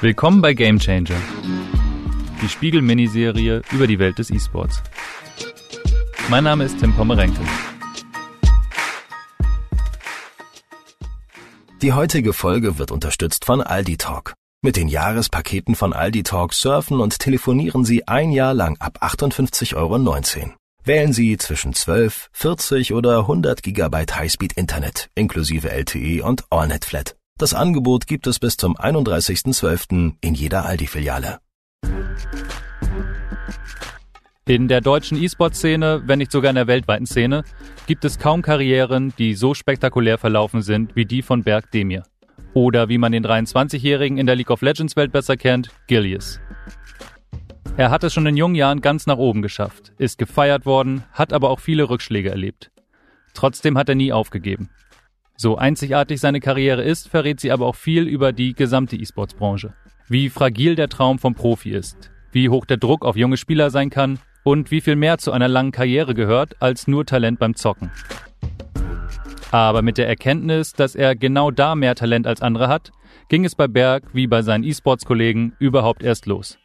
Willkommen 0.00 0.40
bei 0.40 0.54
Game 0.54 0.78
Changer, 0.78 1.20
die 2.40 2.48
Spiegel-Miniserie 2.48 3.62
über 3.72 3.88
die 3.88 3.98
Welt 3.98 4.16
des 4.20 4.30
E-Sports. 4.30 4.80
Mein 6.28 6.44
Name 6.44 6.62
ist 6.62 6.78
Tim 6.78 6.94
Pommerenke. 6.94 7.40
Die 11.82 11.92
heutige 11.92 12.32
Folge 12.32 12.78
wird 12.78 12.92
unterstützt 12.92 13.44
von 13.44 13.60
Aldi 13.60 13.96
Talk. 13.96 14.34
Mit 14.62 14.76
den 14.76 14.86
Jahrespaketen 14.86 15.74
von 15.74 15.92
Aldi 15.92 16.22
Talk 16.22 16.54
surfen 16.54 17.00
und 17.00 17.18
telefonieren 17.18 17.84
Sie 17.84 18.06
ein 18.06 18.30
Jahr 18.30 18.54
lang 18.54 18.76
ab 18.78 19.02
58,19 19.02 19.74
Euro. 19.74 20.54
Wählen 20.84 21.12
Sie 21.12 21.36
zwischen 21.38 21.74
12, 21.74 22.28
40 22.32 22.94
oder 22.94 23.18
100 23.22 23.64
Gigabyte 23.64 24.16
Highspeed 24.16 24.52
Internet 24.52 25.10
inklusive 25.16 25.68
LTE 25.72 26.22
und 26.22 26.44
AllNet 26.50 26.84
Flat. 26.84 27.17
Das 27.38 27.54
Angebot 27.54 28.08
gibt 28.08 28.26
es 28.26 28.40
bis 28.40 28.56
zum 28.56 28.76
31.12. 28.76 30.14
in 30.20 30.34
jeder 30.34 30.64
Aldi-Filiale. 30.64 31.38
In 34.44 34.66
der 34.66 34.80
deutschen 34.80 35.22
E-Sport-Szene, 35.22 36.02
wenn 36.06 36.18
nicht 36.18 36.32
sogar 36.32 36.50
in 36.50 36.56
der 36.56 36.66
weltweiten 36.66 37.06
Szene, 37.06 37.44
gibt 37.86 38.04
es 38.04 38.18
kaum 38.18 38.42
Karrieren, 38.42 39.14
die 39.18 39.34
so 39.34 39.54
spektakulär 39.54 40.18
verlaufen 40.18 40.62
sind 40.62 40.96
wie 40.96 41.04
die 41.04 41.22
von 41.22 41.44
Berg 41.44 41.70
Demir. 41.70 42.02
Oder 42.54 42.88
wie 42.88 42.98
man 42.98 43.12
den 43.12 43.24
23-Jährigen 43.24 44.18
in 44.18 44.26
der 44.26 44.34
League 44.34 44.50
of 44.50 44.60
Legends 44.60 44.96
Welt 44.96 45.12
besser 45.12 45.36
kennt, 45.36 45.70
Gilius. 45.86 46.40
Er 47.76 47.92
hat 47.92 48.02
es 48.02 48.12
schon 48.12 48.26
in 48.26 48.36
jungen 48.36 48.56
Jahren 48.56 48.80
ganz 48.80 49.06
nach 49.06 49.18
oben 49.18 49.42
geschafft, 49.42 49.92
ist 49.98 50.18
gefeiert 50.18 50.66
worden, 50.66 51.04
hat 51.12 51.32
aber 51.32 51.50
auch 51.50 51.60
viele 51.60 51.88
Rückschläge 51.88 52.30
erlebt. 52.30 52.72
Trotzdem 53.32 53.78
hat 53.78 53.88
er 53.88 53.94
nie 53.94 54.12
aufgegeben. 54.12 54.70
So 55.40 55.56
einzigartig 55.56 56.18
seine 56.20 56.40
Karriere 56.40 56.82
ist, 56.82 57.08
verrät 57.08 57.38
sie 57.38 57.52
aber 57.52 57.66
auch 57.66 57.76
viel 57.76 58.08
über 58.08 58.32
die 58.32 58.54
gesamte 58.54 58.96
E-Sports-Branche. 58.96 59.72
Wie 60.08 60.30
fragil 60.30 60.74
der 60.74 60.88
Traum 60.88 61.20
vom 61.20 61.36
Profi 61.36 61.70
ist, 61.70 62.10
wie 62.32 62.48
hoch 62.48 62.66
der 62.66 62.76
Druck 62.76 63.04
auf 63.04 63.14
junge 63.14 63.36
Spieler 63.36 63.70
sein 63.70 63.88
kann 63.88 64.18
und 64.42 64.72
wie 64.72 64.80
viel 64.80 64.96
mehr 64.96 65.18
zu 65.18 65.30
einer 65.30 65.46
langen 65.46 65.70
Karriere 65.70 66.14
gehört 66.14 66.60
als 66.60 66.88
nur 66.88 67.06
Talent 67.06 67.38
beim 67.38 67.54
Zocken. 67.54 67.92
Aber 69.52 69.82
mit 69.82 69.96
der 69.96 70.08
Erkenntnis, 70.08 70.72
dass 70.72 70.96
er 70.96 71.14
genau 71.14 71.52
da 71.52 71.76
mehr 71.76 71.94
Talent 71.94 72.26
als 72.26 72.42
andere 72.42 72.66
hat, 72.66 72.90
ging 73.28 73.44
es 73.44 73.54
bei 73.54 73.68
Berg 73.68 74.02
wie 74.12 74.26
bei 74.26 74.42
seinen 74.42 74.64
E-Sports-Kollegen 74.64 75.54
überhaupt 75.60 76.02
erst 76.02 76.26
los. 76.26 76.58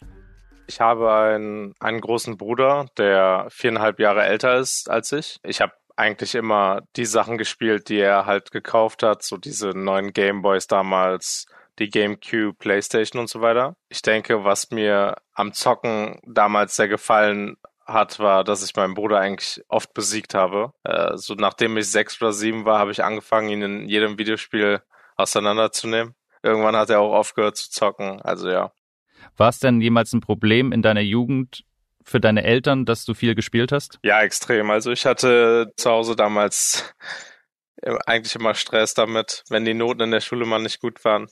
Ich 0.65 0.81
habe 0.81 1.13
einen, 1.13 1.75
einen 1.79 2.01
großen 2.01 2.37
Bruder, 2.37 2.87
der 2.97 3.45
viereinhalb 3.49 3.99
Jahre 3.99 4.23
älter 4.23 4.57
ist 4.57 4.89
als 4.89 5.11
ich. 5.11 5.37
Ich 5.43 5.61
habe 5.61 5.73
eigentlich 5.95 6.35
immer 6.35 6.81
die 6.95 7.05
Sachen 7.05 7.37
gespielt, 7.37 7.89
die 7.89 7.99
er 7.99 8.25
halt 8.25 8.51
gekauft 8.51 9.03
hat, 9.03 9.23
so 9.23 9.37
diese 9.37 9.69
neuen 9.69 10.13
Gameboys 10.13 10.67
damals, 10.67 11.45
die 11.79 11.89
GameCube, 11.89 12.53
PlayStation 12.57 13.19
und 13.19 13.29
so 13.29 13.41
weiter. 13.41 13.75
Ich 13.89 14.01
denke, 14.01 14.43
was 14.43 14.71
mir 14.71 15.15
am 15.33 15.53
Zocken 15.53 16.19
damals 16.25 16.75
sehr 16.75 16.87
gefallen 16.87 17.57
hat, 17.85 18.19
war, 18.19 18.43
dass 18.43 18.63
ich 18.63 18.75
meinen 18.75 18.93
Bruder 18.93 19.19
eigentlich 19.19 19.63
oft 19.67 19.93
besiegt 19.93 20.33
habe. 20.33 20.73
Äh, 20.83 21.17
so 21.17 21.33
nachdem 21.35 21.77
ich 21.77 21.89
sechs 21.89 22.21
oder 22.21 22.31
sieben 22.31 22.65
war, 22.65 22.79
habe 22.79 22.91
ich 22.91 23.03
angefangen, 23.03 23.49
ihn 23.49 23.61
in 23.61 23.89
jedem 23.89 24.17
Videospiel 24.17 24.81
auseinanderzunehmen. 25.15 26.15
Irgendwann 26.41 26.75
hat 26.75 26.89
er 26.89 27.01
auch 27.01 27.13
aufgehört 27.13 27.57
zu 27.57 27.69
zocken. 27.69 28.21
Also 28.21 28.49
ja. 28.49 28.71
War 29.37 29.49
es 29.49 29.59
denn 29.59 29.81
jemals 29.81 30.13
ein 30.13 30.21
Problem 30.21 30.71
in 30.71 30.81
deiner 30.81 31.01
Jugend 31.01 31.63
für 32.05 32.19
deine 32.19 32.43
Eltern, 32.43 32.85
dass 32.85 33.05
du 33.05 33.13
viel 33.13 33.35
gespielt 33.35 33.71
hast? 33.71 33.99
Ja, 34.03 34.21
extrem. 34.21 34.69
Also 34.71 34.91
ich 34.91 35.05
hatte 35.05 35.71
zu 35.77 35.89
Hause 35.89 36.15
damals 36.15 36.93
eigentlich 38.05 38.35
immer 38.35 38.55
Stress 38.55 38.93
damit, 38.93 39.43
wenn 39.49 39.65
die 39.65 39.73
Noten 39.73 40.01
in 40.01 40.11
der 40.11 40.21
Schule 40.21 40.45
mal 40.45 40.61
nicht 40.61 40.79
gut 40.79 41.03
waren. 41.03 41.27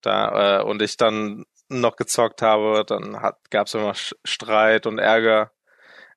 Da, 0.00 0.60
äh, 0.60 0.62
und 0.62 0.82
ich 0.82 0.96
dann 0.96 1.44
noch 1.68 1.96
gezockt 1.96 2.42
habe, 2.42 2.84
dann 2.86 3.18
gab 3.50 3.66
es 3.66 3.74
immer 3.74 3.94
Streit 3.94 4.86
und 4.86 4.98
Ärger. 4.98 5.50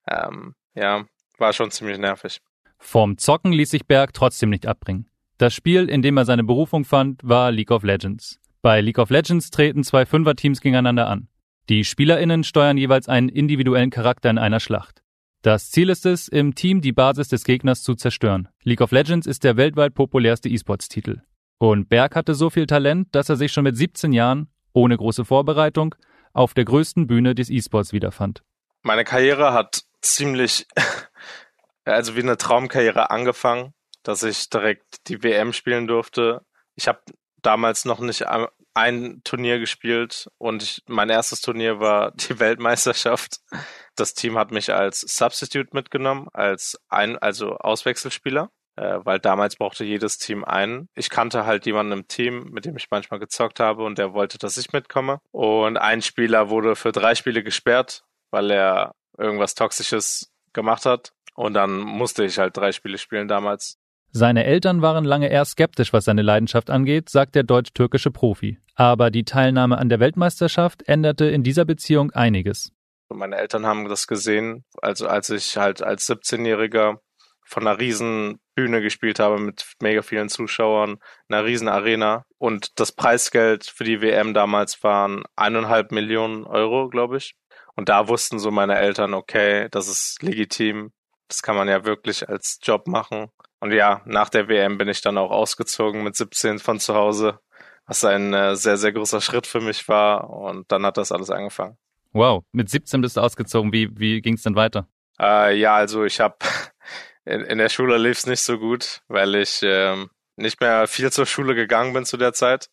Ähm, 0.09 0.55
ja, 0.75 1.05
war 1.37 1.53
schon 1.53 1.71
ziemlich 1.71 1.97
nervig. 1.97 2.41
Vom 2.79 3.17
Zocken 3.17 3.53
ließ 3.53 3.71
sich 3.71 3.87
Berg 3.87 4.13
trotzdem 4.13 4.49
nicht 4.49 4.67
abbringen. 4.67 5.09
Das 5.37 5.53
Spiel, 5.53 5.89
in 5.89 6.01
dem 6.01 6.17
er 6.17 6.25
seine 6.25 6.43
Berufung 6.43 6.83
fand, 6.83 7.21
war 7.23 7.51
League 7.51 7.71
of 7.71 7.83
Legends. 7.83 8.39
Bei 8.61 8.81
League 8.81 8.99
of 8.99 9.09
Legends 9.09 9.51
treten 9.51 9.83
zwei 9.83 10.05
Fünfer-Teams 10.05 10.61
gegeneinander 10.61 11.07
an. 11.07 11.27
Die 11.69 11.83
SpielerInnen 11.83 12.45
steuern 12.45 12.77
jeweils 12.77 13.09
einen 13.09 13.27
individuellen 13.27 13.89
Charakter 13.89 14.29
in 14.29 14.37
einer 14.37 14.61
Schlacht. 14.61 15.03
Das 15.41 15.69
Ziel 15.69 15.89
ist 15.89 16.05
es, 16.05 16.29
im 16.29 16.55
Team 16.55 16.79
die 16.79 16.93
Basis 16.93 17.27
des 17.27 17.43
Gegners 17.43 17.83
zu 17.83 17.95
zerstören. 17.95 18.47
League 18.63 18.79
of 18.79 18.91
Legends 18.91 19.27
ist 19.27 19.43
der 19.43 19.57
weltweit 19.57 19.93
populärste 19.93 20.47
E-Sports-Titel. 20.47 21.21
Und 21.57 21.89
Berg 21.89 22.15
hatte 22.15 22.35
so 22.35 22.49
viel 22.49 22.67
Talent, 22.67 23.13
dass 23.13 23.27
er 23.27 23.35
sich 23.35 23.51
schon 23.51 23.65
mit 23.65 23.75
17 23.75 24.13
Jahren, 24.13 24.47
ohne 24.71 24.95
große 24.95 25.25
Vorbereitung, 25.25 25.95
auf 26.31 26.53
der 26.53 26.65
größten 26.65 27.05
Bühne 27.05 27.35
des 27.35 27.49
E-Sports 27.49 27.91
wiederfand. 27.91 28.43
Meine 28.81 29.03
Karriere 29.03 29.51
hat 29.53 29.83
ziemlich, 30.01 30.67
also 31.83 32.15
wie 32.15 32.21
eine 32.21 32.37
Traumkarriere 32.37 33.09
angefangen, 33.09 33.73
dass 34.03 34.23
ich 34.23 34.49
direkt 34.49 35.07
die 35.09 35.21
WM 35.21 35.51
spielen 35.51 35.87
durfte. 35.87 36.45
Ich 36.75 36.87
habe 36.87 37.01
damals 37.41 37.83
noch 37.83 37.99
nicht 37.99 38.25
ein 38.77 39.21
Turnier 39.23 39.59
gespielt 39.59 40.29
und 40.37 40.61
ich, 40.61 40.83
mein 40.87 41.09
erstes 41.09 41.41
Turnier 41.41 41.79
war 41.79 42.11
die 42.15 42.39
Weltmeisterschaft. 42.39 43.39
Das 43.95 44.13
Team 44.13 44.37
hat 44.37 44.51
mich 44.51 44.71
als 44.71 45.01
Substitute 45.01 45.71
mitgenommen, 45.73 46.27
als 46.31 46.79
ein, 46.87 47.17
also 47.17 47.57
Auswechselspieler, 47.57 48.51
äh, 48.75 48.99
weil 49.03 49.19
damals 49.19 49.55
brauchte 49.55 49.83
jedes 49.83 50.19
Team 50.19 50.43
einen. 50.43 50.89
Ich 50.93 51.09
kannte 51.09 51.45
halt 51.45 51.65
jemanden 51.65 51.93
im 51.93 52.07
Team, 52.07 52.49
mit 52.51 52.65
dem 52.65 52.77
ich 52.77 52.91
manchmal 52.91 53.19
gezockt 53.19 53.59
habe 53.59 53.83
und 53.83 53.97
der 53.97 54.13
wollte, 54.13 54.37
dass 54.37 54.57
ich 54.57 54.71
mitkomme. 54.71 55.19
Und 55.31 55.77
ein 55.77 56.03
Spieler 56.03 56.49
wurde 56.49 56.75
für 56.75 56.91
drei 56.91 57.15
Spiele 57.15 57.43
gesperrt, 57.43 58.03
weil 58.29 58.51
er 58.51 58.93
irgendwas 59.17 59.55
Toxisches 59.55 60.31
gemacht 60.53 60.85
hat. 60.85 61.13
Und 61.33 61.53
dann 61.53 61.79
musste 61.79 62.23
ich 62.25 62.37
halt 62.37 62.55
drei 62.55 62.71
Spiele 62.71 62.99
spielen 62.99 63.27
damals. 63.27 63.79
Seine 64.11 64.45
Eltern 64.45 64.81
waren 64.81 65.05
lange 65.05 65.29
eher 65.29 65.45
skeptisch, 65.45 65.93
was 65.93 66.05
seine 66.05 66.21
Leidenschaft 66.21 66.69
angeht, 66.69 67.09
sagt 67.09 67.35
der 67.35 67.43
deutsch-türkische 67.43 68.11
Profi. 68.11 68.59
Aber 68.75 69.11
die 69.11 69.25
Teilnahme 69.25 69.77
an 69.77 69.89
der 69.89 69.99
Weltmeisterschaft 69.99 70.87
änderte 70.87 71.25
in 71.25 71.43
dieser 71.43 71.65
Beziehung 71.65 72.11
einiges. 72.11 72.71
Meine 73.09 73.37
Eltern 73.37 73.65
haben 73.65 73.87
das 73.87 74.07
gesehen, 74.07 74.65
also 74.81 75.07
als 75.07 75.29
ich 75.29 75.57
halt 75.57 75.81
als 75.81 76.09
17-Jähriger 76.09 76.99
von 77.45 77.65
einer 77.65 77.79
riesen 77.79 78.39
Bühne 78.55 78.81
gespielt 78.81 79.19
habe 79.19 79.39
mit 79.39 79.65
mega 79.81 80.01
vielen 80.01 80.27
Zuschauern, 80.27 80.97
einer 81.29 81.45
riesen 81.45 81.69
Arena 81.69 82.25
und 82.37 82.79
das 82.79 82.91
Preisgeld 82.91 83.65
für 83.65 83.85
die 83.85 84.01
WM 84.01 84.33
damals 84.33 84.83
waren 84.83 85.23
eineinhalb 85.37 85.91
Millionen 85.91 86.43
Euro, 86.43 86.89
glaube 86.89 87.17
ich. 87.17 87.35
Und 87.75 87.87
da 87.89 88.09
wussten 88.09 88.39
so 88.39 88.51
meine 88.51 88.77
Eltern, 88.77 89.13
okay, 89.13 89.69
das 89.71 89.87
ist 89.87 90.17
legitim, 90.21 90.91
das 91.29 91.41
kann 91.41 91.55
man 91.55 91.69
ja 91.69 91.85
wirklich 91.85 92.27
als 92.27 92.59
Job 92.61 92.87
machen. 92.87 93.29
Und 93.59 93.71
ja, 93.71 94.01
nach 94.05 94.29
der 94.29 94.47
WM 94.47 94.77
bin 94.77 94.87
ich 94.87 95.01
dann 95.01 95.17
auch 95.17 95.31
ausgezogen 95.31 96.03
mit 96.03 96.15
17 96.15 96.59
von 96.59 96.79
zu 96.79 96.93
Hause, 96.93 97.39
was 97.85 98.03
ein 98.05 98.33
äh, 98.33 98.55
sehr, 98.55 98.77
sehr 98.77 98.91
großer 98.91 99.21
Schritt 99.21 99.47
für 99.47 99.61
mich 99.61 99.87
war. 99.87 100.29
Und 100.29 100.71
dann 100.71 100.85
hat 100.85 100.97
das 100.97 101.11
alles 101.11 101.31
angefangen. 101.31 101.77
Wow, 102.13 102.43
mit 102.51 102.69
17 102.69 103.01
bist 103.01 103.17
du 103.17 103.21
ausgezogen. 103.21 103.73
Wie, 103.73 103.89
wie 103.97 104.21
ging 104.21 104.35
es 104.35 104.43
denn 104.43 104.55
weiter? 104.55 104.87
Äh, 105.19 105.57
ja, 105.57 105.75
also 105.75 106.05
ich 106.05 106.19
habe 106.19 106.37
in, 107.25 107.41
in 107.41 107.57
der 107.57 107.69
Schule 107.69 107.97
lief 107.97 108.19
es 108.19 108.27
nicht 108.27 108.41
so 108.41 108.59
gut, 108.59 109.01
weil 109.07 109.35
ich 109.35 109.61
ähm, 109.63 110.09
nicht 110.35 110.61
mehr 110.61 110.87
viel 110.87 111.11
zur 111.11 111.25
Schule 111.25 111.55
gegangen 111.55 111.93
bin 111.93 112.05
zu 112.05 112.17
der 112.17 112.33
Zeit. 112.33 112.69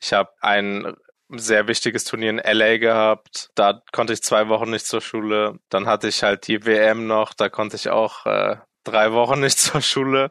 Ich 0.00 0.12
habe 0.12 0.30
ein 0.40 0.94
sehr 1.28 1.66
wichtiges 1.68 2.04
Turnier 2.04 2.30
in 2.30 2.38
LA 2.38 2.78
gehabt. 2.78 3.50
Da 3.54 3.80
konnte 3.92 4.12
ich 4.12 4.22
zwei 4.22 4.48
Wochen 4.48 4.70
nicht 4.70 4.86
zur 4.86 5.00
Schule. 5.00 5.58
Dann 5.68 5.86
hatte 5.86 6.08
ich 6.08 6.22
halt 6.22 6.46
die 6.46 6.64
WM 6.64 7.06
noch. 7.06 7.34
Da 7.34 7.48
konnte 7.48 7.76
ich 7.76 7.88
auch 7.88 8.26
äh, 8.26 8.56
drei 8.86 9.12
Wochen 9.12 9.40
nicht 9.40 9.58
zur 9.58 9.80
Schule. 9.80 10.30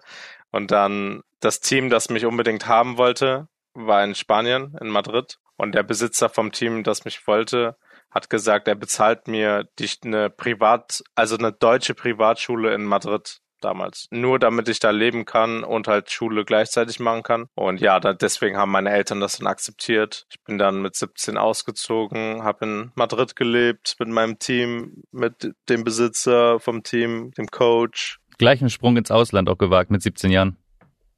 Und 0.51 0.71
dann 0.71 1.21
das 1.39 1.59
Team, 1.59 1.89
das 1.89 2.09
mich 2.09 2.25
unbedingt 2.25 2.68
haben 2.68 2.97
wollte, 2.97 3.47
war 3.74 4.03
in 4.03 4.15
Spanien, 4.15 4.75
in 4.81 4.89
Madrid. 4.89 5.38
Und 5.57 5.74
der 5.74 5.83
Besitzer 5.83 6.30
vom 6.30 6.51
Team, 6.51 6.83
das 6.83 7.06
mich 7.06 7.27
wollte, 7.27 7.77
hat 8.12 8.30
gesagt, 8.30 8.68
er 8.68 8.75
bezahlt 8.75 9.27
mir 9.27 9.68
die, 9.80 9.89
eine 10.03 10.30
Privat, 10.30 11.03
also 11.15 11.38
eine 11.38 11.51
deutsche 11.51 11.94
Privatschule 11.94 12.74
in 12.74 12.85
Madrid 12.85 13.41
damals. 13.62 14.07
Nur 14.12 14.39
damit 14.39 14.69
ich 14.69 14.80
da 14.80 14.91
leben 14.91 15.25
kann 15.25 15.63
und 15.63 15.88
halt 15.88 16.12
Schule 16.12 16.45
gleichzeitig 16.45 17.00
machen 17.00 17.24
kann. 17.24 17.47
Und 17.56 17.81
ja, 17.81 18.00
da, 18.00 18.13
deswegen 18.13 18.57
haben 18.57 18.71
meine 18.71 18.91
Eltern 18.91 19.19
das 19.19 19.38
dann 19.38 19.47
akzeptiert. 19.47 20.27
Ich 20.30 20.41
bin 20.44 20.57
dann 20.57 20.81
mit 20.81 20.95
17 20.95 21.38
ausgezogen, 21.38 22.44
habe 22.44 22.65
in 22.65 22.91
Madrid 22.95 23.35
gelebt 23.35 23.95
mit 24.00 24.09
meinem 24.09 24.39
Team, 24.39 25.03
mit 25.12 25.53
dem 25.68 25.83
Besitzer 25.83 26.59
vom 26.59 26.83
Team, 26.83 27.31
dem 27.31 27.47
Coach. 27.47 28.19
Gleich 28.37 28.61
einen 28.61 28.69
Sprung 28.69 28.97
ins 28.97 29.11
Ausland 29.11 29.49
auch 29.49 29.57
gewagt 29.57 29.91
mit 29.91 30.01
17 30.01 30.31
Jahren. 30.31 30.57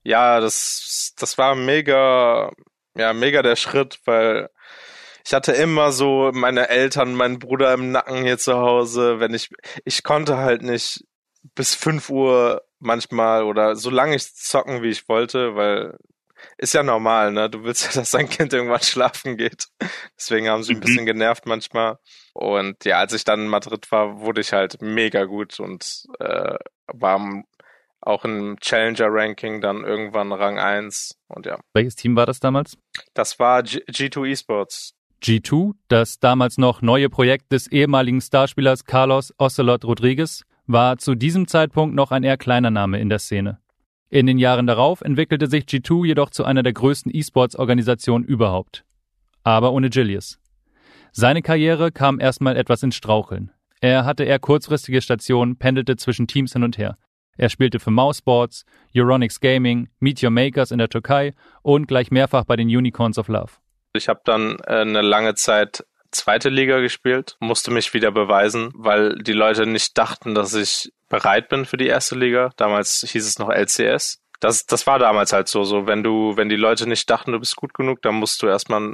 Ja, 0.03 0.39
das, 0.39 1.13
das 1.17 1.37
war 1.37 1.55
mega, 1.55 2.51
ja, 2.95 3.13
mega 3.13 3.41
der 3.41 3.55
Schritt, 3.55 3.99
weil 4.05 4.49
ich 5.25 5.33
hatte 5.33 5.51
immer 5.51 5.91
so 5.91 6.31
meine 6.33 6.69
Eltern, 6.69 7.13
meinen 7.13 7.39
Bruder 7.39 7.73
im 7.73 7.91
Nacken 7.91 8.23
hier 8.23 8.37
zu 8.37 8.57
Hause, 8.57 9.19
wenn 9.19 9.33
ich, 9.33 9.49
ich 9.83 10.03
konnte 10.03 10.37
halt 10.37 10.61
nicht 10.61 11.03
bis 11.55 11.75
5 11.75 12.09
Uhr 12.09 12.63
manchmal 12.79 13.43
oder 13.43 13.75
so 13.75 13.89
lange 13.89 14.15
ich 14.15 14.33
zocken, 14.33 14.83
wie 14.83 14.89
ich 14.89 15.09
wollte, 15.09 15.55
weil 15.55 15.97
ist 16.57 16.73
ja 16.73 16.83
normal, 16.83 17.31
ne? 17.31 17.49
Du 17.49 17.63
willst 17.63 17.85
ja, 17.85 17.99
dass 17.99 18.11
dein 18.11 18.29
Kind 18.29 18.53
irgendwann 18.53 18.81
schlafen 18.83 19.37
geht. 19.37 19.67
Deswegen 20.17 20.47
haben 20.47 20.63
sie 20.63 20.73
ein 20.73 20.77
mhm. 20.77 20.81
bisschen 20.81 21.05
genervt 21.05 21.45
manchmal. 21.45 21.97
Und 22.33 22.85
ja, 22.85 22.99
als 22.99 23.13
ich 23.13 23.23
dann 23.23 23.41
in 23.41 23.47
Madrid 23.47 23.91
war, 23.91 24.19
wurde 24.19 24.41
ich 24.41 24.53
halt 24.53 24.81
mega 24.81 25.25
gut 25.25 25.59
und 25.59 26.05
äh, 26.19 26.57
war 26.94 27.44
auch 28.01 28.25
im 28.25 28.57
Challenger-Ranking 28.60 29.62
dann 29.62 29.84
irgendwann 29.84 30.31
Rang 30.31 30.60
1 30.60 31.18
und 31.28 31.45
ja. 31.45 31.60
Welches 31.74 31.95
Team 31.95 32.16
war 32.16 32.25
das 32.25 32.39
damals? 32.39 32.78
Das 33.13 33.39
war 33.39 33.63
G 33.63 33.80
G2 33.89 34.31
Esports. 34.31 34.94
G2, 35.22 35.74
das 35.88 36.19
damals 36.19 36.57
noch 36.57 36.81
neue 36.81 37.10
Projekt 37.10 37.51
des 37.51 37.68
ehemaligen 37.68 38.22
Starspielers 38.22 38.86
Carlos 38.86 39.34
Ocelot 39.39 39.84
Rodriguez, 39.84 40.44
war 40.68 40.98
zu 40.98 41.16
diesem 41.16 41.48
Zeitpunkt 41.48 41.95
noch 41.95 42.12
ein 42.12 42.24
eher 42.24 42.38
kleiner 42.38 42.69
Name 42.69 43.00
in 43.00 43.10
der 43.10 43.19
Szene. 43.19 43.60
In 44.10 44.25
den 44.25 44.38
Jahren 44.38 44.68
darauf 44.68 45.01
entwickelte 45.01 45.48
sich 45.48 45.66
G2 45.66 46.06
jedoch 46.06 46.30
zu 46.30 46.45
einer 46.45 46.63
der 46.63 46.74
größten 46.74 47.13
E-Sports-Organisationen 47.13 48.24
überhaupt. 48.24 48.86
Aber 49.44 49.74
ohne 49.74 49.89
Gilius. 49.89 50.39
Seine 51.12 51.42
Karriere 51.42 51.92
kam 51.92 52.19
erstmal 52.19 52.56
etwas 52.56 52.84
ins 52.84 52.95
Straucheln. 52.95 53.51
Er 53.81 54.06
hatte 54.06 54.24
eher 54.24 54.39
kurzfristige 54.39 55.01
Stationen, 55.01 55.57
pendelte 55.57 55.95
zwischen 55.97 56.27
Teams 56.27 56.53
hin 56.53 56.63
und 56.63 56.77
her. 56.77 56.97
Er 57.38 57.50
spielte 57.50 57.79
für 57.79 57.91
Mousesports, 57.91 58.65
Euronics 58.95 59.39
Gaming, 59.39 59.89
Meteor 60.00 60.31
Makers 60.31 60.71
in 60.71 60.79
der 60.79 60.89
Türkei 60.89 61.33
und 61.62 61.88
gleich 61.88 62.09
mehrfach 62.09 62.45
bei 62.45 62.56
den 62.56 62.68
Unicorns 62.68 63.19
of 63.19 63.27
Love. 63.27 63.51
Ich 63.94 64.09
habe 64.09 64.21
dann 64.25 64.57
äh, 64.65 64.81
eine 64.81 65.01
lange 65.01 65.35
Zeit 65.35 65.85
zweite 66.12 66.50
Liga 66.50 66.79
gespielt, 66.79 67.38
musste 67.39 67.71
mich 67.71 67.94
wieder 67.94 68.12
beweisen, 68.12 68.71
weil 68.74 69.15
die 69.15 69.33
Leute 69.33 69.65
nicht 69.65 69.97
dachten, 69.97 70.33
dass 70.33 70.53
ich 70.53 70.91
bereit 71.09 71.50
bin 71.50 71.65
für 71.65 71.77
die 71.77 71.88
erste 71.88 72.15
Liga. 72.15 72.51
Damals 72.57 73.06
hieß 73.07 73.25
es 73.25 73.39
noch 73.39 73.50
LCS. 73.50 74.19
Das, 74.39 74.65
das 74.65 74.88
war 74.88 75.00
damals 75.00 75.33
halt 75.33 75.47
so, 75.47 75.63
so 75.63 75.88
wenn 75.88 76.03
du, 76.03 76.38
wenn 76.38 76.50
die 76.50 76.56
Leute 76.56 76.88
nicht 76.88 77.09
dachten, 77.09 77.31
du 77.31 77.39
bist 77.39 77.56
gut 77.56 77.74
genug, 77.74 78.01
dann 78.01 78.15
musst 78.15 78.41
du 78.41 78.47
erstmal, 78.47 78.94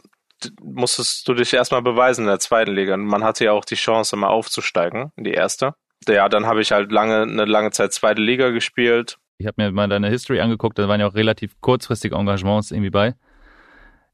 musstest 0.62 1.28
du 1.28 1.34
dich 1.34 1.54
erstmal 1.54 1.82
beweisen 1.82 2.22
in 2.22 2.28
der 2.28 2.40
zweiten 2.40 2.74
Liga. 2.74 2.94
Und 2.94 3.06
man 3.06 3.24
hatte 3.24 3.46
ja 3.46 3.52
auch 3.52 3.66
die 3.66 3.76
Chance, 3.76 4.16
immer 4.16 4.30
aufzusteigen 4.30 5.12
in 5.16 5.24
die 5.24 5.34
erste. 5.34 5.74
Ja, 6.08 6.30
dann 6.30 6.46
habe 6.46 6.62
ich 6.62 6.72
halt 6.72 6.92
lange, 6.92 7.22
eine 7.22 7.46
lange 7.46 7.72
Zeit 7.72 7.94
zweite 7.94 8.22
Liga 8.22 8.50
gespielt. 8.50 9.18
Ich 9.38 9.48
habe 9.48 9.62
mir 9.62 9.72
mal 9.72 9.88
deine 9.88 10.10
History 10.10 10.40
angeguckt, 10.40 10.78
da 10.78 10.88
waren 10.88 11.00
ja 11.00 11.08
auch 11.08 11.16
relativ 11.16 11.60
kurzfristige 11.62 12.16
Engagements 12.16 12.72
irgendwie 12.72 12.90
bei. 12.90 13.16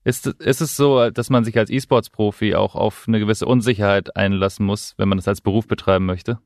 Ist, 0.04 0.28
ist 0.28 0.62
es 0.62 0.76
so, 0.76 1.10
dass 1.10 1.30
man 1.30 1.44
sich 1.44 1.58
als 1.58 1.70
E-Sports-Profi 1.70 2.56
auch 2.56 2.76
auf 2.76 3.06
eine 3.08 3.20
gewisse 3.20 3.46
Unsicherheit 3.46 4.16
einlassen 4.16 4.66
muss, 4.66 4.94
wenn 4.98 5.10
man 5.10 5.18
das 5.18 5.28
als 5.28 5.42
Beruf 5.42 5.68
betreiben 5.68 6.06
möchte? 6.06 6.40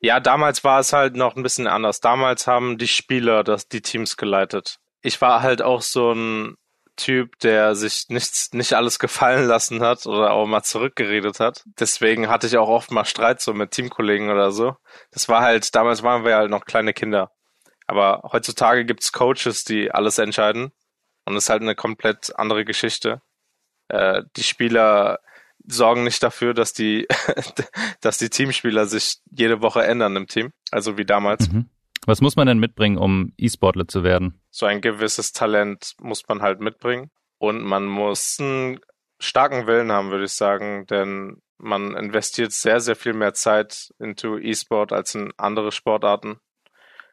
Ja, 0.00 0.20
damals 0.20 0.64
war 0.64 0.80
es 0.80 0.92
halt 0.92 1.16
noch 1.16 1.36
ein 1.36 1.42
bisschen 1.42 1.66
anders. 1.66 2.00
Damals 2.00 2.46
haben 2.46 2.78
die 2.78 2.88
Spieler 2.88 3.44
das, 3.44 3.68
die 3.68 3.82
Teams 3.82 4.16
geleitet. 4.16 4.78
Ich 5.02 5.20
war 5.20 5.42
halt 5.42 5.60
auch 5.60 5.82
so 5.82 6.12
ein 6.12 6.54
Typ, 7.00 7.38
der 7.38 7.74
sich 7.74 8.06
nichts, 8.08 8.52
nicht 8.52 8.74
alles 8.74 8.98
gefallen 8.98 9.46
lassen 9.46 9.80
hat 9.80 10.06
oder 10.06 10.32
auch 10.32 10.46
mal 10.46 10.62
zurückgeredet 10.62 11.40
hat. 11.40 11.64
Deswegen 11.78 12.28
hatte 12.28 12.46
ich 12.46 12.58
auch 12.58 12.68
oft 12.68 12.90
mal 12.90 13.06
Streit 13.06 13.40
so 13.40 13.54
mit 13.54 13.70
Teamkollegen 13.70 14.30
oder 14.30 14.50
so. 14.50 14.76
Das 15.10 15.28
war 15.28 15.40
halt, 15.40 15.74
damals 15.74 16.02
waren 16.02 16.24
wir 16.24 16.36
halt 16.36 16.50
noch 16.50 16.66
kleine 16.66 16.92
Kinder. 16.92 17.30
Aber 17.86 18.28
heutzutage 18.30 18.84
gibt's 18.84 19.12
Coaches, 19.12 19.64
die 19.64 19.90
alles 19.90 20.18
entscheiden. 20.18 20.72
Und 21.24 21.36
es 21.36 21.44
ist 21.44 21.50
halt 21.50 21.62
eine 21.62 21.74
komplett 21.74 22.36
andere 22.36 22.64
Geschichte. 22.64 23.22
Äh, 23.88 24.22
die 24.36 24.42
Spieler 24.42 25.20
sorgen 25.66 26.04
nicht 26.04 26.22
dafür, 26.22 26.52
dass 26.52 26.72
die, 26.72 27.08
dass 28.00 28.18
die 28.18 28.28
Teamspieler 28.28 28.86
sich 28.86 29.20
jede 29.30 29.62
Woche 29.62 29.84
ändern 29.84 30.16
im 30.16 30.26
Team, 30.26 30.52
also 30.70 30.98
wie 30.98 31.06
damals. 31.06 31.50
Mhm. 31.50 31.70
Was 32.06 32.20
muss 32.20 32.36
man 32.36 32.46
denn 32.46 32.58
mitbringen, 32.58 32.98
um 32.98 33.32
E-Sportler 33.36 33.86
zu 33.86 34.02
werden? 34.04 34.40
So 34.50 34.66
ein 34.66 34.80
gewisses 34.80 35.32
Talent 35.32 35.94
muss 36.00 36.26
man 36.28 36.42
halt 36.42 36.60
mitbringen 36.60 37.10
und 37.38 37.62
man 37.62 37.86
muss 37.86 38.38
einen 38.40 38.80
starken 39.18 39.66
Willen 39.66 39.92
haben, 39.92 40.10
würde 40.10 40.24
ich 40.24 40.32
sagen, 40.32 40.86
denn 40.86 41.42
man 41.58 41.94
investiert 41.94 42.52
sehr, 42.52 42.80
sehr 42.80 42.96
viel 42.96 43.12
mehr 43.12 43.34
Zeit 43.34 43.92
into 43.98 44.38
E-Sport 44.38 44.92
als 44.92 45.14
in 45.14 45.32
andere 45.36 45.72
Sportarten. 45.72 46.40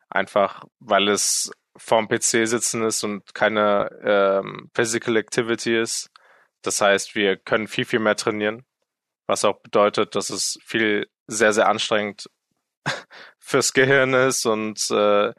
Einfach, 0.10 0.63
weil 0.80 1.10
es 1.10 1.51
vorm 1.75 2.07
PC 2.07 2.48
sitzen 2.48 2.83
ist 2.83 3.04
und 3.04 3.33
keine 3.33 3.90
ähm, 4.04 4.72
Physical 4.74 5.18
Activity 5.18 5.78
ist. 5.78 6.10
Das 6.62 6.81
heißt, 6.81 7.13
wir 7.13 7.38
können 7.38 7.68
viel, 7.68 7.86
viel 7.86 8.00
mehr 8.00 8.16
trainieren, 8.16 8.66
was 9.28 9.45
auch 9.45 9.62
bedeutet, 9.62 10.16
dass 10.16 10.30
es 10.30 10.57
viel 10.63 11.07
sehr, 11.28 11.54
sehr 11.54 11.68
anstrengend 11.68 12.30
fürs 13.39 13.74
Gehirn 13.74 14.13
ist 14.13 14.45
und 14.45 14.89
äh, 14.92 15.34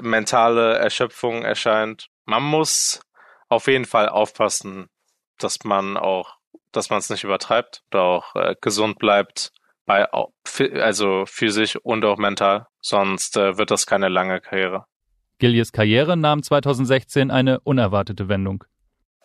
mentale 0.00 0.78
Erschöpfung 0.78 1.42
erscheint. 1.42 2.08
Man 2.24 2.42
muss 2.42 3.00
auf 3.48 3.66
jeden 3.66 3.84
Fall 3.84 4.08
aufpassen, 4.08 4.88
dass 5.38 5.64
man 5.64 5.96
auch, 5.96 6.36
dass 6.72 6.90
man 6.90 7.00
es 7.00 7.10
nicht 7.10 7.24
übertreibt 7.24 7.82
oder 7.90 8.02
auch 8.02 8.34
äh, 8.36 8.54
gesund 8.60 8.98
bleibt, 8.98 9.52
bei, 9.86 10.06
also 10.80 11.24
physisch 11.26 11.76
und 11.76 12.04
auch 12.04 12.16
mental. 12.16 12.66
Sonst 12.80 13.36
äh, 13.36 13.58
wird 13.58 13.70
das 13.70 13.86
keine 13.86 14.08
lange 14.08 14.40
Karriere. 14.40 14.84
Gillies 15.38 15.72
Karriere 15.72 16.16
nahm 16.16 16.42
2016 16.42 17.30
eine 17.30 17.60
unerwartete 17.60 18.28
Wendung. 18.28 18.64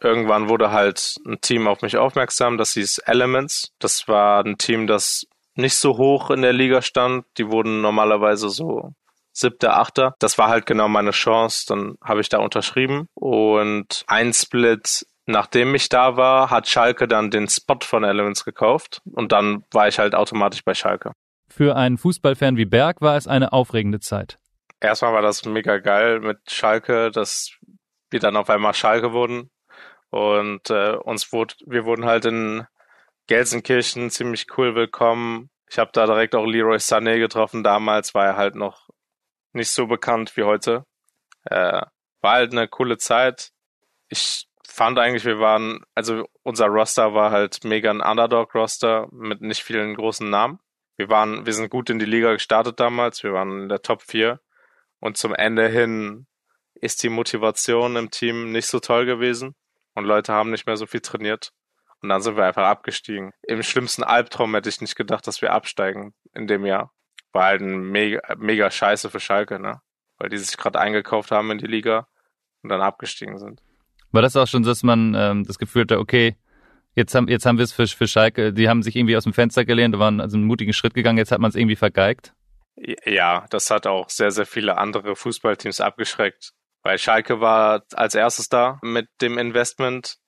Irgendwann 0.01 0.49
wurde 0.49 0.71
halt 0.71 1.17
ein 1.25 1.39
Team 1.41 1.67
auf 1.67 1.81
mich 1.81 1.97
aufmerksam, 1.97 2.57
das 2.57 2.73
hieß 2.73 2.99
Elements. 2.99 3.71
Das 3.79 4.07
war 4.07 4.43
ein 4.43 4.57
Team, 4.57 4.87
das 4.87 5.25
nicht 5.55 5.75
so 5.75 5.97
hoch 5.97 6.29
in 6.29 6.41
der 6.41 6.53
Liga 6.53 6.81
stand. 6.81 7.25
Die 7.37 7.49
wurden 7.49 7.81
normalerweise 7.81 8.49
so 8.49 8.93
siebter, 9.31 9.77
achter. 9.77 10.15
Das 10.19 10.37
war 10.37 10.49
halt 10.49 10.65
genau 10.65 10.87
meine 10.87 11.11
Chance. 11.11 11.65
Dann 11.67 11.95
habe 12.03 12.21
ich 12.21 12.29
da 12.29 12.39
unterschrieben 12.39 13.07
und 13.13 14.03
ein 14.07 14.33
Split 14.33 15.05
Nachdem 15.27 15.73
ich 15.73 15.89
da 15.89 16.17
war, 16.17 16.51
hat 16.51 16.67
Schalke 16.67 17.07
dann 17.07 17.31
den 17.31 17.47
Spot 17.49 17.79
von 17.81 18.03
Elements 18.03 18.45
gekauft 18.45 19.01
und 19.11 19.31
dann 19.31 19.63
war 19.71 19.87
ich 19.87 19.97
halt 19.97 20.13
automatisch 20.13 20.63
bei 20.63 20.75
Schalke. 20.75 21.13
Für 21.47 21.75
einen 21.75 21.97
Fußballfan 21.97 22.57
wie 22.57 22.65
Berg 22.65 23.01
war 23.01 23.17
es 23.17 23.27
eine 23.27 23.51
aufregende 23.51 23.99
Zeit 23.99 24.37
erstmal 24.85 25.13
war 25.13 25.21
das 25.21 25.45
mega 25.45 25.77
geil 25.79 26.19
mit 26.19 26.37
Schalke, 26.49 27.11
dass 27.11 27.51
wir 28.09 28.19
dann 28.19 28.37
auf 28.37 28.49
einmal 28.49 28.73
Schalke 28.73 29.11
wurden. 29.11 29.49
Und 30.09 30.69
äh, 30.69 30.95
uns 30.95 31.33
wurde, 31.33 31.55
wir 31.65 31.85
wurden 31.85 32.05
halt 32.05 32.25
in 32.25 32.65
Gelsenkirchen 33.27 34.11
ziemlich 34.11 34.45
cool 34.55 34.75
willkommen. 34.75 35.49
Ich 35.67 35.79
habe 35.79 35.89
da 35.93 36.05
direkt 36.05 36.35
auch 36.35 36.45
Leroy 36.45 36.77
Sané 36.77 37.17
getroffen. 37.17 37.63
Damals 37.63 38.13
war 38.13 38.25
er 38.25 38.37
halt 38.37 38.53
noch 38.53 38.89
nicht 39.51 39.71
so 39.71 39.87
bekannt 39.87 40.37
wie 40.37 40.43
heute. 40.43 40.85
Äh, 41.45 41.81
war 42.21 42.33
halt 42.33 42.51
eine 42.51 42.67
coole 42.67 42.99
Zeit. 42.99 43.49
Ich 44.09 44.47
fand 44.67 44.99
eigentlich, 44.99 45.25
wir 45.25 45.39
waren, 45.39 45.83
also 45.95 46.27
unser 46.43 46.67
Roster 46.67 47.15
war 47.15 47.31
halt 47.31 47.63
mega 47.63 47.89
ein 47.89 48.01
Underdog-Roster 48.01 49.07
mit 49.11 49.41
nicht 49.41 49.63
vielen 49.63 49.95
großen 49.95 50.29
Namen. 50.29 50.59
Wir 50.95 51.09
waren, 51.09 51.47
wir 51.47 51.53
sind 51.53 51.71
gut 51.71 51.89
in 51.89 51.97
die 51.97 52.05
Liga 52.05 52.31
gestartet 52.31 52.79
damals. 52.79 53.23
Wir 53.23 53.33
waren 53.33 53.63
in 53.63 53.69
der 53.69 53.81
Top 53.81 54.03
4. 54.03 54.39
Und 54.99 55.17
zum 55.17 55.33
Ende 55.33 55.67
hin 55.67 56.27
ist 56.75 57.01
die 57.01 57.09
Motivation 57.09 57.95
im 57.95 58.11
Team 58.11 58.51
nicht 58.51 58.67
so 58.67 58.79
toll 58.79 59.07
gewesen 59.07 59.55
und 59.95 60.05
Leute 60.05 60.31
haben 60.31 60.51
nicht 60.51 60.67
mehr 60.67 60.77
so 60.77 60.85
viel 60.85 61.01
trainiert. 61.01 61.51
Und 62.05 62.09
dann 62.09 62.21
sind 62.21 62.37
wir 62.37 62.45
einfach 62.45 62.67
abgestiegen. 62.67 63.31
Im 63.41 63.63
schlimmsten 63.63 64.03
Albtraum 64.03 64.53
hätte 64.53 64.69
ich 64.69 64.79
nicht 64.79 64.95
gedacht, 64.95 65.25
dass 65.25 65.41
wir 65.41 65.53
absteigen 65.53 66.13
in 66.35 66.45
dem 66.45 66.63
Jahr. 66.63 66.91
War 67.31 67.45
halt 67.45 67.61
ein 67.61 67.81
mega, 67.81 68.21
mega 68.37 68.69
Scheiße 68.69 69.09
für 69.09 69.19
Schalke, 69.19 69.59
ne? 69.59 69.81
Weil 70.19 70.29
die 70.29 70.37
sich 70.37 70.55
gerade 70.55 70.79
eingekauft 70.79 71.31
haben 71.31 71.49
in 71.49 71.57
die 71.57 71.65
Liga 71.65 72.07
und 72.61 72.69
dann 72.69 72.81
abgestiegen 72.81 73.39
sind. 73.39 73.59
War 74.11 74.21
das 74.21 74.35
auch 74.35 74.45
schon, 74.45 74.61
dass 74.61 74.83
man 74.83 75.15
ähm, 75.17 75.45
das 75.45 75.57
Gefühl 75.57 75.81
hatte, 75.81 75.97
okay, 75.97 76.37
jetzt 76.93 77.15
haben, 77.15 77.27
jetzt 77.27 77.47
haben 77.47 77.57
wir 77.57 77.63
es 77.63 77.73
für, 77.73 77.87
für 77.87 78.07
Schalke, 78.07 78.53
die 78.53 78.69
haben 78.69 78.83
sich 78.83 78.95
irgendwie 78.95 79.17
aus 79.17 79.23
dem 79.23 79.33
Fenster 79.33 79.65
gelehnt 79.65 79.95
und 79.95 79.99
waren 79.99 80.21
also 80.21 80.37
einen 80.37 80.45
mutigen 80.45 80.73
Schritt 80.73 80.93
gegangen, 80.93 81.17
jetzt 81.17 81.31
hat 81.31 81.39
man 81.39 81.49
es 81.49 81.55
irgendwie 81.55 81.75
vergeigt? 81.75 82.35
Ja, 83.03 83.47
das 83.49 83.71
hat 83.71 83.87
auch 83.87 84.11
sehr, 84.11 84.29
sehr 84.29 84.45
viele 84.45 84.77
andere 84.77 85.15
Fußballteams 85.15 85.81
abgeschreckt. 85.81 86.51
Weil 86.83 86.99
Schalke 86.99 87.41
war 87.41 87.81
als 87.95 88.13
erstes 88.13 88.47
da 88.47 88.77
mit 88.83 89.07
dem 89.21 89.39
Investment 89.39 90.19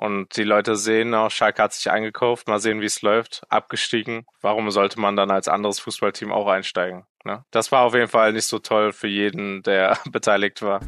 und 0.00 0.34
die 0.38 0.44
Leute 0.44 0.76
sehen 0.76 1.14
auch, 1.14 1.30
Schalke 1.30 1.62
hat 1.62 1.74
sich 1.74 1.90
eingekauft, 1.90 2.48
mal 2.48 2.58
sehen, 2.58 2.80
wie 2.80 2.86
es 2.86 3.02
läuft, 3.02 3.42
abgestiegen. 3.50 4.24
Warum 4.40 4.70
sollte 4.70 4.98
man 4.98 5.14
dann 5.14 5.30
als 5.30 5.46
anderes 5.46 5.78
Fußballteam 5.80 6.32
auch 6.32 6.46
einsteigen? 6.46 7.04
Ne? 7.22 7.44
Das 7.50 7.70
war 7.70 7.82
auf 7.82 7.92
jeden 7.92 8.08
Fall 8.08 8.32
nicht 8.32 8.46
so 8.46 8.60
toll 8.60 8.94
für 8.94 9.08
jeden, 9.08 9.62
der 9.62 9.98
beteiligt 10.10 10.62
war. 10.62 10.80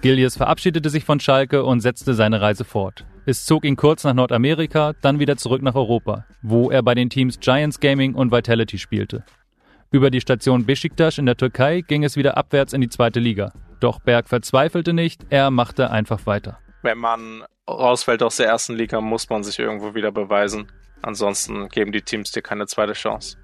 Gilius 0.00 0.38
verabschiedete 0.38 0.88
sich 0.88 1.04
von 1.04 1.20
Schalke 1.20 1.64
und 1.64 1.80
setzte 1.80 2.14
seine 2.14 2.40
Reise 2.40 2.64
fort. 2.64 3.04
Es 3.26 3.44
zog 3.44 3.66
ihn 3.66 3.76
kurz 3.76 4.04
nach 4.04 4.14
Nordamerika, 4.14 4.94
dann 5.02 5.18
wieder 5.18 5.36
zurück 5.36 5.60
nach 5.60 5.74
Europa, 5.74 6.24
wo 6.40 6.70
er 6.70 6.82
bei 6.82 6.94
den 6.94 7.10
Teams 7.10 7.38
Giants 7.40 7.78
Gaming 7.78 8.14
und 8.14 8.32
Vitality 8.32 8.78
spielte. 8.78 9.22
Über 9.90 10.10
die 10.10 10.22
Station 10.22 10.64
Besiktas 10.64 11.18
in 11.18 11.26
der 11.26 11.36
Türkei 11.36 11.82
ging 11.82 12.04
es 12.04 12.16
wieder 12.16 12.38
abwärts 12.38 12.72
in 12.72 12.80
die 12.80 12.88
zweite 12.88 13.20
Liga. 13.20 13.52
Doch 13.80 14.00
Berg 14.00 14.30
verzweifelte 14.30 14.94
nicht, 14.94 15.26
er 15.28 15.50
machte 15.50 15.90
einfach 15.90 16.24
weiter. 16.24 16.58
Wenn 16.82 16.98
man 16.98 17.44
rausfällt 17.68 18.22
aus 18.22 18.36
der 18.36 18.46
ersten 18.46 18.74
Liga, 18.74 19.00
muss 19.00 19.28
man 19.28 19.42
sich 19.42 19.58
irgendwo 19.58 19.94
wieder 19.94 20.12
beweisen. 20.12 20.70
Ansonsten 21.02 21.68
geben 21.68 21.92
die 21.92 22.02
Teams 22.02 22.32
dir 22.32 22.42
keine 22.42 22.66
zweite 22.66 22.92
Chance. 22.92 23.36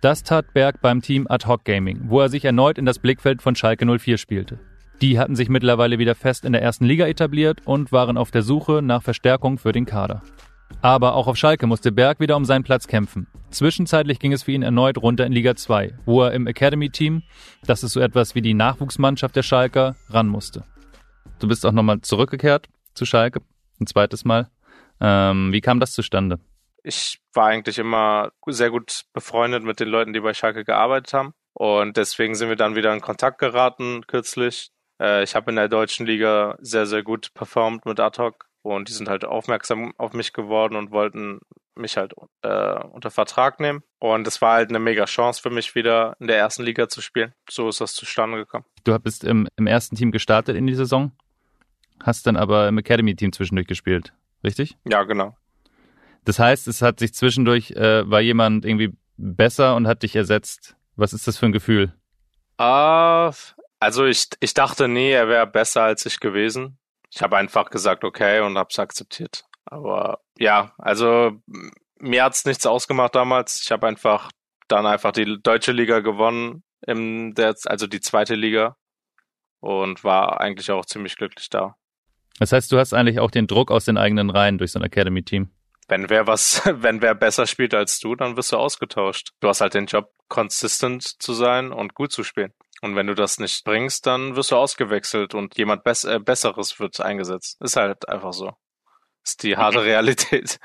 Das 0.00 0.22
tat 0.22 0.52
Berg 0.52 0.80
beim 0.80 1.00
Team 1.00 1.26
Ad 1.28 1.46
Hoc 1.46 1.64
Gaming, 1.64 2.00
wo 2.06 2.20
er 2.20 2.28
sich 2.28 2.44
erneut 2.44 2.78
in 2.78 2.86
das 2.86 2.98
Blickfeld 2.98 3.40
von 3.40 3.54
Schalke 3.54 3.86
04 3.86 4.18
spielte. 4.18 4.58
Die 5.00 5.18
hatten 5.18 5.36
sich 5.36 5.48
mittlerweile 5.48 5.98
wieder 5.98 6.14
fest 6.14 6.44
in 6.44 6.52
der 6.52 6.62
ersten 6.62 6.84
Liga 6.84 7.06
etabliert 7.06 7.60
und 7.64 7.92
waren 7.92 8.16
auf 8.16 8.30
der 8.30 8.42
Suche 8.42 8.82
nach 8.82 9.02
Verstärkung 9.02 9.58
für 9.58 9.72
den 9.72 9.86
Kader. 9.86 10.22
Aber 10.80 11.14
auch 11.14 11.26
auf 11.26 11.36
Schalke 11.36 11.66
musste 11.66 11.92
Berg 11.92 12.18
wieder 12.20 12.36
um 12.36 12.44
seinen 12.44 12.64
Platz 12.64 12.86
kämpfen. 12.86 13.26
Zwischenzeitlich 13.50 14.18
ging 14.18 14.32
es 14.32 14.44
für 14.44 14.52
ihn 14.52 14.62
erneut 14.62 14.98
runter 14.98 15.26
in 15.26 15.32
Liga 15.32 15.54
2, 15.54 15.94
wo 16.06 16.22
er 16.22 16.32
im 16.32 16.46
Academy-Team, 16.46 17.22
das 17.66 17.82
ist 17.82 17.92
so 17.92 18.00
etwas 18.00 18.34
wie 18.34 18.42
die 18.42 18.54
Nachwuchsmannschaft 18.54 19.36
der 19.36 19.42
Schalker, 19.42 19.96
ran 20.08 20.28
musste. 20.28 20.64
Du 21.38 21.48
bist 21.48 21.66
auch 21.66 21.72
nochmal 21.72 22.00
zurückgekehrt 22.00 22.68
zu 22.94 23.04
Schalke, 23.04 23.40
ein 23.80 23.86
zweites 23.86 24.24
Mal. 24.24 24.50
Ähm, 25.00 25.52
wie 25.52 25.60
kam 25.60 25.80
das 25.80 25.92
zustande? 25.92 26.38
Ich 26.84 27.20
war 27.32 27.46
eigentlich 27.46 27.78
immer 27.78 28.32
sehr 28.46 28.70
gut 28.70 29.02
befreundet 29.12 29.64
mit 29.64 29.80
den 29.80 29.88
Leuten, 29.88 30.12
die 30.12 30.20
bei 30.20 30.34
Schalke 30.34 30.64
gearbeitet 30.64 31.14
haben. 31.14 31.34
Und 31.54 31.96
deswegen 31.96 32.34
sind 32.34 32.48
wir 32.48 32.56
dann 32.56 32.76
wieder 32.76 32.92
in 32.92 33.00
Kontakt 33.00 33.38
geraten 33.38 34.06
kürzlich. 34.06 34.70
Äh, 35.00 35.22
ich 35.22 35.34
habe 35.34 35.50
in 35.50 35.56
der 35.56 35.68
deutschen 35.68 36.06
Liga 36.06 36.56
sehr, 36.60 36.86
sehr 36.86 37.02
gut 37.02 37.34
performt 37.34 37.86
mit 37.86 38.00
Ad-Hoc 38.00 38.46
und 38.62 38.88
die 38.88 38.92
sind 38.92 39.08
halt 39.08 39.24
aufmerksam 39.24 39.92
auf 39.98 40.12
mich 40.12 40.32
geworden 40.32 40.76
und 40.76 40.90
wollten 40.90 41.40
mich 41.74 41.96
halt 41.96 42.14
äh, 42.42 42.74
unter 42.84 43.10
Vertrag 43.10 43.60
nehmen. 43.60 43.82
Und 43.98 44.26
es 44.26 44.40
war 44.42 44.54
halt 44.54 44.70
eine 44.70 44.78
mega 44.78 45.04
Chance 45.04 45.40
für 45.40 45.50
mich, 45.50 45.74
wieder 45.74 46.16
in 46.20 46.26
der 46.26 46.38
ersten 46.38 46.62
Liga 46.62 46.88
zu 46.88 47.00
spielen. 47.00 47.32
So 47.48 47.68
ist 47.68 47.80
das 47.80 47.94
zustande 47.94 48.38
gekommen. 48.38 48.64
Du 48.84 48.98
bist 48.98 49.24
im, 49.24 49.48
im 49.56 49.66
ersten 49.66 49.96
Team 49.96 50.12
gestartet 50.12 50.56
in 50.56 50.66
die 50.66 50.74
Saison, 50.74 51.12
hast 52.02 52.26
dann 52.26 52.36
aber 52.36 52.68
im 52.68 52.78
Academy-Team 52.78 53.32
zwischendurch 53.32 53.66
gespielt, 53.66 54.12
richtig? 54.44 54.76
Ja, 54.84 55.02
genau. 55.04 55.36
Das 56.24 56.38
heißt, 56.38 56.68
es 56.68 56.82
hat 56.82 57.00
sich 57.00 57.14
zwischendurch, 57.14 57.72
äh, 57.72 58.08
war 58.08 58.20
jemand 58.20 58.64
irgendwie 58.64 58.92
besser 59.16 59.76
und 59.76 59.86
hat 59.86 60.02
dich 60.02 60.14
ersetzt. 60.14 60.76
Was 60.96 61.12
ist 61.12 61.26
das 61.26 61.38
für 61.38 61.46
ein 61.46 61.52
Gefühl? 61.52 61.92
Uh, 62.60 63.32
also 63.80 64.04
ich, 64.04 64.28
ich 64.40 64.54
dachte 64.54 64.88
nie, 64.88 65.10
er 65.10 65.28
wäre 65.28 65.46
besser 65.46 65.82
als 65.82 66.06
ich 66.06 66.20
gewesen 66.20 66.78
ich 67.14 67.20
habe 67.20 67.36
einfach 67.36 67.68
gesagt, 67.68 68.04
okay, 68.04 68.40
und 68.40 68.56
habe 68.56 68.68
es 68.70 68.78
akzeptiert. 68.78 69.44
Aber 69.66 70.20
ja, 70.38 70.72
also 70.78 71.32
mir 71.98 72.24
hat's 72.24 72.44
nichts 72.44 72.66
ausgemacht 72.66 73.14
damals. 73.14 73.62
Ich 73.62 73.70
habe 73.70 73.86
einfach 73.86 74.30
dann 74.68 74.86
einfach 74.86 75.12
die 75.12 75.38
deutsche 75.42 75.72
Liga 75.72 76.00
gewonnen, 76.00 76.62
im 76.86 77.34
der, 77.34 77.54
also 77.66 77.86
die 77.86 78.00
zweite 78.00 78.34
Liga 78.34 78.76
und 79.60 80.02
war 80.02 80.40
eigentlich 80.40 80.70
auch 80.70 80.84
ziemlich 80.84 81.16
glücklich 81.16 81.48
da. 81.48 81.76
Das 82.38 82.52
heißt, 82.52 82.72
du 82.72 82.78
hast 82.78 82.92
eigentlich 82.92 83.20
auch 83.20 83.30
den 83.30 83.46
Druck 83.46 83.70
aus 83.70 83.84
den 83.84 83.96
eigenen 83.96 84.30
Reihen 84.30 84.58
durch 84.58 84.72
so 84.72 84.78
ein 84.78 84.84
Academy-Team. 84.84 85.50
Wenn 85.88 86.10
wer 86.10 86.26
was, 86.26 86.62
wenn 86.82 87.02
wer 87.02 87.14
besser 87.14 87.46
spielt 87.46 87.74
als 87.74 88.00
du, 88.00 88.14
dann 88.14 88.36
wirst 88.36 88.52
du 88.52 88.56
ausgetauscht. 88.56 89.30
Du 89.40 89.48
hast 89.48 89.60
halt 89.60 89.74
den 89.74 89.86
Job, 89.86 90.10
consistent 90.28 91.02
zu 91.04 91.34
sein 91.34 91.72
und 91.72 91.94
gut 91.94 92.10
zu 92.10 92.24
spielen. 92.24 92.52
Und 92.80 92.96
wenn 92.96 93.06
du 93.06 93.14
das 93.14 93.38
nicht 93.38 93.64
bringst, 93.64 94.06
dann 94.06 94.34
wirst 94.34 94.50
du 94.50 94.56
ausgewechselt 94.56 95.34
und 95.34 95.56
jemand 95.56 95.84
Bess 95.84 96.04
äh, 96.04 96.18
Besseres 96.18 96.80
wird 96.80 97.00
eingesetzt. 97.00 97.60
Ist 97.60 97.76
halt 97.76 98.08
einfach 98.08 98.32
so. 98.32 98.52
Ist 99.24 99.42
die 99.42 99.56
harte 99.56 99.84
Realität. 99.84 100.58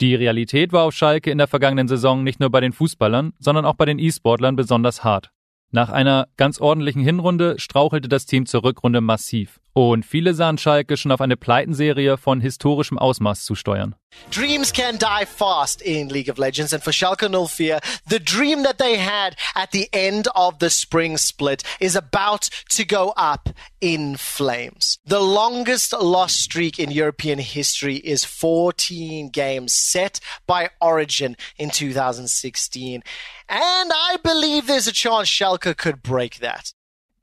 Die 0.00 0.14
Realität 0.14 0.72
war 0.72 0.84
auf 0.84 0.94
Schalke 0.94 1.30
in 1.30 1.38
der 1.38 1.48
vergangenen 1.48 1.88
Saison 1.88 2.22
nicht 2.22 2.40
nur 2.40 2.50
bei 2.50 2.60
den 2.60 2.72
Fußballern, 2.72 3.32
sondern 3.38 3.64
auch 3.64 3.74
bei 3.74 3.84
den 3.84 3.98
E-Sportlern 3.98 4.56
besonders 4.56 5.02
hart. 5.04 5.30
Nach 5.70 5.90
einer 5.90 6.28
ganz 6.36 6.60
ordentlichen 6.60 7.02
Hinrunde 7.02 7.58
strauchelte 7.58 8.08
das 8.08 8.24
Team 8.24 8.46
zur 8.46 8.64
Rückrunde 8.64 9.00
massiv. 9.00 9.60
Und 9.72 10.04
viele 10.04 10.34
sahen 10.34 10.58
Schalke 10.58 10.96
schon 10.96 11.12
auf 11.12 11.20
eine 11.20 11.36
Pleitenserie 11.36 12.16
von 12.16 12.40
historischem 12.40 12.98
Ausmaß 12.98 13.44
zu 13.44 13.54
steuern. 13.54 13.94
Dreams 14.30 14.72
can 14.72 14.98
die 14.98 15.26
fast 15.26 15.82
in 15.82 16.08
League 16.08 16.30
of 16.30 16.38
Legends, 16.38 16.72
and 16.72 16.82
for 16.82 16.92
Schalke 16.92 17.28
04, 17.28 17.78
the 18.08 18.18
dream 18.18 18.64
that 18.64 18.78
they 18.78 18.96
had 18.96 19.36
at 19.54 19.70
the 19.72 19.88
end 19.92 20.26
of 20.34 20.58
the 20.60 20.70
spring 20.70 21.16
split 21.16 21.62
is 21.78 21.94
about 21.94 22.48
to 22.70 22.84
go 22.84 23.12
up 23.16 23.50
in 23.80 24.16
flames. 24.16 24.98
The 25.06 25.20
longest 25.20 25.92
lost 25.92 26.40
streak 26.40 26.78
in 26.78 26.90
European 26.90 27.38
history 27.38 27.96
is 27.96 28.24
14 28.24 29.30
games 29.30 29.72
set 29.72 30.20
by 30.46 30.70
Origin 30.80 31.36
in 31.56 31.70
2016. 31.70 33.02
And 33.48 33.92
I 33.92 34.16
believe 34.22 34.66
there's 34.66 34.88
a 34.88 34.92
chance 34.92 35.28
Schalke 35.28 35.76
could 35.76 36.02
break 36.02 36.38
that. 36.38 36.72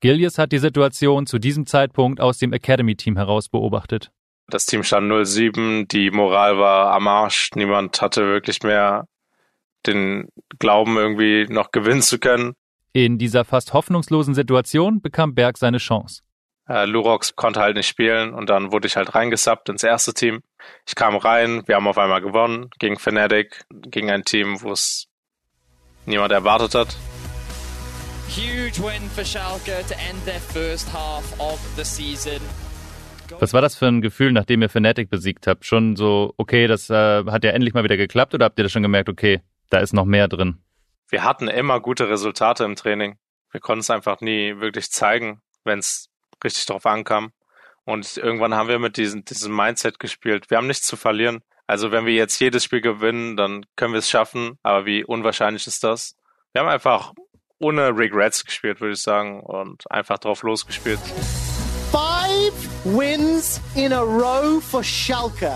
Gilius 0.05 0.37
hat 0.37 0.51
die 0.51 0.59
Situation 0.59 1.25
zu 1.25 1.39
diesem 1.39 1.65
Zeitpunkt 1.65 2.21
aus 2.21 2.37
dem 2.37 2.53
Academy-Team 2.53 3.17
heraus 3.17 3.49
beobachtet. 3.49 4.11
Das 4.47 4.67
Team 4.67 4.83
stand 4.83 5.11
0-7, 5.11 5.87
die 5.87 6.11
Moral 6.11 6.59
war 6.59 6.93
am 6.93 7.07
Arsch, 7.07 7.49
niemand 7.55 7.99
hatte 8.03 8.21
wirklich 8.27 8.61
mehr 8.61 9.07
den 9.87 10.29
Glauben, 10.59 10.95
irgendwie 10.95 11.47
noch 11.51 11.71
gewinnen 11.71 12.03
zu 12.03 12.19
können. 12.19 12.53
In 12.93 13.17
dieser 13.17 13.45
fast 13.45 13.73
hoffnungslosen 13.73 14.35
Situation 14.35 15.01
bekam 15.01 15.33
Berg 15.33 15.57
seine 15.57 15.79
Chance. 15.79 16.21
Äh, 16.69 16.85
Lurox 16.85 17.35
konnte 17.35 17.61
halt 17.61 17.75
nicht 17.75 17.87
spielen 17.87 18.31
und 18.35 18.47
dann 18.47 18.71
wurde 18.71 18.85
ich 18.85 18.97
halt 18.97 19.15
reingesappt 19.15 19.69
ins 19.69 19.81
erste 19.81 20.13
Team. 20.13 20.41
Ich 20.87 20.93
kam 20.93 21.15
rein, 21.15 21.63
wir 21.65 21.77
haben 21.77 21.87
auf 21.87 21.97
einmal 21.97 22.21
gewonnen 22.21 22.69
gegen 22.77 22.99
Fnatic, 22.99 23.65
gegen 23.71 24.11
ein 24.11 24.23
Team, 24.23 24.61
wo 24.61 24.71
es 24.71 25.07
niemand 26.05 26.31
erwartet 26.31 26.75
hat. 26.75 26.95
Huge 28.27 28.79
win 28.79 29.09
for 29.09 29.23
Schalke 29.23 29.85
to 29.87 29.95
end 30.09 30.25
their 30.25 30.39
first 30.39 30.91
half 30.91 31.23
of 31.39 31.59
the 31.75 31.83
season. 31.83 32.41
Was 33.39 33.53
war 33.53 33.61
das 33.61 33.75
für 33.75 33.87
ein 33.87 34.01
Gefühl, 34.01 34.31
nachdem 34.31 34.61
ihr 34.61 34.69
Fnatic 34.69 35.09
besiegt 35.09 35.47
habt? 35.47 35.65
Schon 35.65 35.95
so, 35.95 36.33
okay, 36.37 36.67
das 36.67 36.89
äh, 36.89 37.23
hat 37.25 37.43
ja 37.43 37.51
endlich 37.51 37.73
mal 37.73 37.83
wieder 37.83 37.97
geklappt 37.97 38.33
oder 38.33 38.45
habt 38.45 38.59
ihr 38.59 38.63
das 38.63 38.71
schon 38.71 38.83
gemerkt, 38.83 39.09
okay, 39.09 39.41
da 39.69 39.79
ist 39.79 39.93
noch 39.93 40.05
mehr 40.05 40.27
drin? 40.27 40.57
Wir 41.09 41.23
hatten 41.23 41.47
immer 41.47 41.79
gute 41.79 42.09
Resultate 42.09 42.63
im 42.63 42.75
Training. 42.75 43.17
Wir 43.51 43.61
konnten 43.61 43.81
es 43.81 43.89
einfach 43.89 44.21
nie 44.21 44.59
wirklich 44.59 44.91
zeigen, 44.91 45.41
wenn 45.63 45.79
es 45.79 46.09
richtig 46.43 46.65
drauf 46.65 46.85
ankam. 46.85 47.31
Und 47.85 48.17
irgendwann 48.17 48.55
haben 48.55 48.69
wir 48.69 48.79
mit 48.79 48.97
diesem, 48.97 49.23
diesem 49.23 49.55
Mindset 49.55 49.99
gespielt. 49.99 50.49
Wir 50.49 50.57
haben 50.57 50.67
nichts 50.67 50.87
zu 50.87 50.97
verlieren. 50.97 51.41
Also 51.67 51.91
wenn 51.91 52.05
wir 52.05 52.13
jetzt 52.13 52.39
jedes 52.39 52.63
Spiel 52.63 52.81
gewinnen, 52.81 53.37
dann 53.37 53.65
können 53.75 53.93
wir 53.93 53.99
es 53.99 54.09
schaffen. 54.09 54.57
Aber 54.63 54.85
wie 54.85 55.03
unwahrscheinlich 55.03 55.67
ist 55.67 55.83
das? 55.83 56.15
Wir 56.53 56.61
haben 56.61 56.69
einfach 56.69 57.13
ohne 57.59 57.95
Regrets 57.97 58.45
gespielt, 58.45 58.81
würde 58.81 58.93
ich 58.93 59.01
sagen, 59.01 59.41
und 59.41 59.89
einfach 59.89 60.19
drauf 60.19 60.43
losgespielt. 60.43 60.99
Five 61.91 62.53
wins 62.83 63.61
in 63.75 63.93
a 63.93 64.01
row 64.01 64.61
for 64.61 64.83
Schalke. 64.83 65.51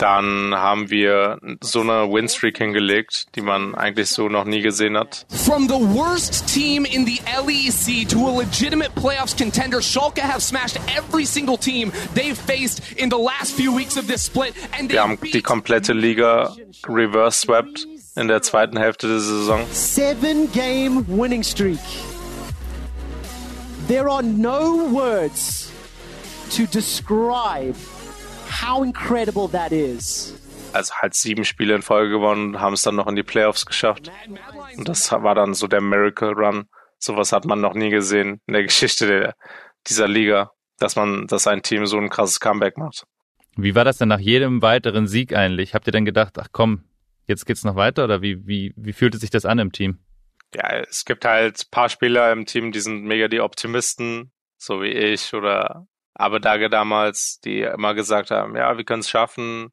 Dann 0.00 0.54
haben 0.54 0.88
wir 0.88 1.38
so 1.60 1.82
eine 1.82 2.10
Winstreak 2.10 2.56
hingelegt, 2.56 3.26
die 3.34 3.42
man 3.42 3.74
eigentlich 3.74 4.08
so 4.08 4.30
noch 4.30 4.44
nie 4.44 4.62
gesehen 4.62 4.96
hat. 4.96 5.26
From 5.28 5.68
the 5.68 5.74
worst 5.74 6.46
team 6.46 6.86
in 6.86 7.04
the 7.04 7.20
LEC 7.26 8.08
to 8.08 8.26
a 8.26 8.30
legitimate 8.30 8.94
playoffs 8.94 9.36
contender, 9.36 9.82
Schalke 9.82 10.22
have 10.22 10.40
smashed 10.40 10.78
every 10.96 11.26
single 11.26 11.58
team 11.58 11.92
they've 12.14 12.38
faced 12.38 12.80
in 12.96 13.10
the 13.10 13.18
last 13.18 13.54
few 13.54 13.76
weeks 13.76 13.98
of 13.98 14.06
this 14.06 14.24
split. 14.24 14.54
And 14.78 14.90
wir 14.90 15.02
haben 15.02 15.18
die 15.20 15.42
komplette 15.42 15.92
Liga 15.92 16.56
reverse 16.88 17.40
swept 17.40 17.86
in 18.20 18.28
der 18.28 18.42
zweiten 18.42 18.76
Hälfte 18.76 19.08
der 19.08 19.18
Saison. 19.18 19.64
Seven 19.72 20.52
game 20.52 21.04
winning 21.08 21.42
streak. 21.42 21.80
There 23.88 24.08
are 24.08 24.22
no 24.22 24.92
words 24.92 25.72
to 26.54 26.66
describe 26.66 27.74
how 28.48 28.84
incredible 28.84 29.48
that 29.48 29.72
is. 29.72 30.34
Also 30.72 30.94
halt 30.94 31.14
sieben 31.14 31.44
Spiele 31.44 31.74
in 31.74 31.82
Folge 31.82 32.10
gewonnen 32.10 32.54
und 32.54 32.60
haben 32.60 32.74
es 32.74 32.82
dann 32.82 32.94
noch 32.94 33.08
in 33.08 33.16
die 33.16 33.22
Playoffs 33.22 33.66
geschafft. 33.66 34.12
Und 34.76 34.88
das 34.88 35.10
war 35.10 35.34
dann 35.34 35.54
so 35.54 35.66
der 35.66 35.80
Miracle 35.80 36.32
Run. 36.32 36.66
Sowas 36.98 37.32
hat 37.32 37.46
man 37.46 37.60
noch 37.60 37.74
nie 37.74 37.90
gesehen 37.90 38.40
in 38.46 38.52
der 38.52 38.62
Geschichte 38.62 39.06
der, 39.06 39.34
dieser 39.88 40.06
Liga, 40.06 40.52
dass 40.78 40.94
man, 40.94 41.26
dass 41.26 41.46
ein 41.46 41.62
Team 41.62 41.86
so 41.86 41.96
ein 41.96 42.10
krasses 42.10 42.38
Comeback 42.38 42.76
macht. 42.76 43.04
Wie 43.56 43.74
war 43.74 43.84
das 43.84 43.98
denn 43.98 44.08
nach 44.08 44.20
jedem 44.20 44.62
weiteren 44.62 45.08
Sieg 45.08 45.34
eigentlich? 45.34 45.74
Habt 45.74 45.88
ihr 45.88 45.92
denn 45.92 46.04
gedacht, 46.04 46.38
ach 46.38 46.48
komm, 46.52 46.84
jetzt 47.30 47.46
geht's 47.46 47.64
noch 47.64 47.76
weiter 47.76 48.04
oder 48.04 48.20
wie, 48.20 48.46
wie, 48.46 48.74
wie 48.76 48.92
fühlte 48.92 49.16
sich 49.16 49.30
das 49.30 49.46
an 49.46 49.58
im 49.58 49.72
Team? 49.72 49.98
Ja, 50.54 50.68
es 50.80 51.04
gibt 51.04 51.24
halt 51.24 51.70
paar 51.70 51.88
Spieler 51.88 52.32
im 52.32 52.44
Team, 52.44 52.72
die 52.72 52.80
sind 52.80 53.04
mega 53.04 53.28
die 53.28 53.40
Optimisten, 53.40 54.32
so 54.58 54.82
wie 54.82 54.90
ich 54.90 55.32
oder 55.32 55.86
Abedage 56.14 56.68
damals, 56.68 57.40
die 57.40 57.60
immer 57.60 57.94
gesagt 57.94 58.30
haben, 58.30 58.56
ja, 58.56 58.76
wir 58.76 58.84
können 58.84 59.00
es 59.00 59.08
schaffen. 59.08 59.70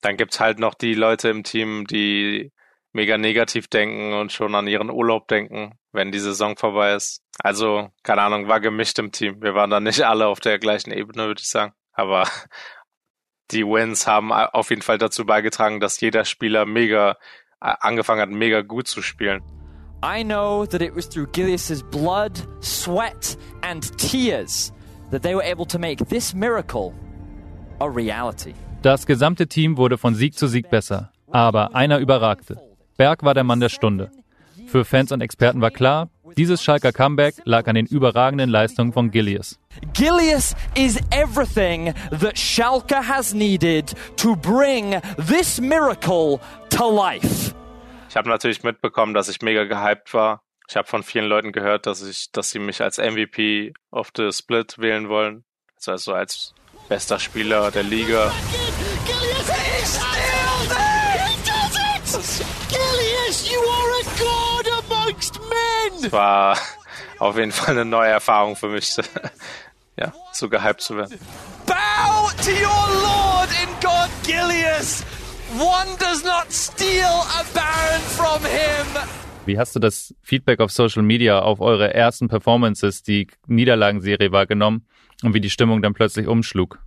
Dann 0.00 0.16
gibt's 0.16 0.40
halt 0.40 0.58
noch 0.58 0.74
die 0.74 0.94
Leute 0.94 1.28
im 1.28 1.42
Team, 1.42 1.86
die 1.86 2.52
mega 2.92 3.18
negativ 3.18 3.66
denken 3.68 4.12
und 4.14 4.32
schon 4.32 4.54
an 4.54 4.68
ihren 4.68 4.90
Urlaub 4.90 5.26
denken, 5.28 5.78
wenn 5.92 6.12
die 6.12 6.20
Saison 6.20 6.56
vorbei 6.56 6.94
ist. 6.94 7.22
Also, 7.40 7.88
keine 8.04 8.22
Ahnung, 8.22 8.48
war 8.48 8.60
gemischt 8.60 8.98
im 8.98 9.10
Team. 9.10 9.42
Wir 9.42 9.54
waren 9.54 9.70
da 9.70 9.80
nicht 9.80 10.02
alle 10.02 10.28
auf 10.28 10.40
der 10.40 10.58
gleichen 10.58 10.92
Ebene, 10.92 11.26
würde 11.26 11.40
ich 11.40 11.48
sagen. 11.48 11.72
Aber 11.92 12.28
die 13.50 13.64
Wins 13.64 14.06
haben 14.06 14.32
auf 14.32 14.70
jeden 14.70 14.82
Fall 14.82 14.98
dazu 14.98 15.24
beigetragen, 15.24 15.80
dass 15.80 16.00
jeder 16.00 16.24
Spieler 16.24 16.66
mega 16.66 17.16
angefangen 17.60 18.20
hat, 18.20 18.30
mega 18.30 18.62
gut 18.62 18.88
zu 18.88 19.02
spielen. 19.02 19.42
I 20.04 20.22
know 20.22 20.66
that 20.66 20.82
it 20.82 20.94
was 20.94 21.08
through 21.08 21.26
Gilius's 21.32 21.82
blood, 21.82 22.32
sweat 22.60 23.38
and 23.62 23.96
tears 23.96 24.72
that 25.10 25.22
they 25.22 25.34
were 25.34 25.44
able 25.44 25.66
to 25.66 25.78
make 25.78 26.04
this 26.06 26.34
miracle 26.34 26.92
a 27.80 27.86
reality. 27.86 28.52
Das 28.82 29.06
gesamte 29.06 29.46
Team 29.46 29.78
wurde 29.78 29.96
von 29.96 30.14
Sieg 30.14 30.36
zu 30.36 30.46
Sieg 30.46 30.68
besser, 30.68 31.10
aber 31.30 31.74
einer 31.74 32.00
überragte. 32.00 32.60
Berg 32.98 33.22
war 33.22 33.32
der 33.32 33.44
Mann 33.44 33.60
der 33.60 33.70
Stunde. 33.70 34.10
Für 34.66 34.84
Fans 34.84 35.10
und 35.10 35.22
Experten 35.22 35.62
war 35.62 35.70
klar, 35.70 36.10
Dieses 36.36 36.64
Schalker 36.64 36.92
Comeback 36.92 37.36
lag 37.44 37.68
an 37.68 37.76
den 37.76 37.86
überragenden 37.86 38.50
Leistungen 38.50 38.92
von 38.92 39.12
Gillies. 39.12 39.58
Gilius 39.92 40.56
is 40.76 40.98
everything 41.10 41.94
that 42.10 42.36
Schalke 42.36 43.06
has 43.06 43.32
needed 43.32 43.94
to 44.16 44.34
bring 44.34 45.00
this 45.16 45.60
miracle 45.60 46.40
to 46.70 46.90
life. 46.90 47.54
Ich 48.08 48.16
habe 48.16 48.28
natürlich 48.28 48.64
mitbekommen, 48.64 49.14
dass 49.14 49.28
ich 49.28 49.42
mega 49.42 49.64
gehypt 49.64 50.12
war. 50.12 50.42
Ich 50.68 50.76
habe 50.76 50.88
von 50.88 51.02
vielen 51.02 51.26
Leuten 51.26 51.52
gehört, 51.52 51.86
dass 51.86 52.02
ich, 52.02 52.32
dass 52.32 52.50
sie 52.50 52.58
mich 52.58 52.82
als 52.82 52.98
MVP 52.98 53.72
of 53.92 54.10
the 54.16 54.32
Split 54.32 54.78
wählen 54.78 55.08
wollen. 55.08 55.44
Also 55.86 56.14
als 56.14 56.54
bester 56.88 57.18
Spieler 57.18 57.70
der 57.70 57.82
Liga. 57.82 58.32
Gilius 59.06 59.48
is 62.38 62.53
Es 66.04 66.12
war 66.12 66.58
auf 67.18 67.36
jeden 67.38 67.52
Fall 67.52 67.70
eine 67.70 67.84
neue 67.86 68.10
Erfahrung 68.10 68.56
für 68.56 68.68
mich, 68.68 68.94
ja, 69.96 70.12
so 70.32 70.50
gehypt 70.50 70.82
zu 70.82 70.96
werden. 70.96 71.18
Bow 71.66 72.30
to 72.42 72.50
your 72.50 73.02
lord 73.02 73.48
in 73.62 73.68
God 73.80 74.10
Gilius! 74.22 75.02
One 75.58 75.96
does 75.98 76.22
not 76.22 76.52
steal 76.52 77.06
a 77.06 77.44
baron 77.54 78.02
from 78.02 78.42
him! 78.44 79.02
Wie 79.46 79.58
hast 79.58 79.76
du 79.76 79.80
das 79.80 80.14
Feedback 80.22 80.60
auf 80.60 80.72
Social 80.72 81.02
Media 81.02 81.40
auf 81.40 81.60
eure 81.60 81.94
ersten 81.94 82.28
Performances, 82.28 83.02
die 83.02 83.28
Niederlagenserie 83.46 84.30
wahrgenommen 84.30 84.86
und 85.22 85.32
wie 85.32 85.40
die 85.40 85.50
Stimmung 85.50 85.80
dann 85.80 85.94
plötzlich 85.94 86.26
umschlug? 86.26 86.78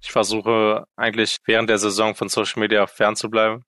Ich 0.00 0.12
versuche 0.12 0.84
eigentlich 0.96 1.36
während 1.46 1.70
der 1.70 1.78
Saison 1.78 2.14
von 2.14 2.28
Social 2.28 2.60
Media 2.60 2.86
fernzubleiben, 2.86 3.64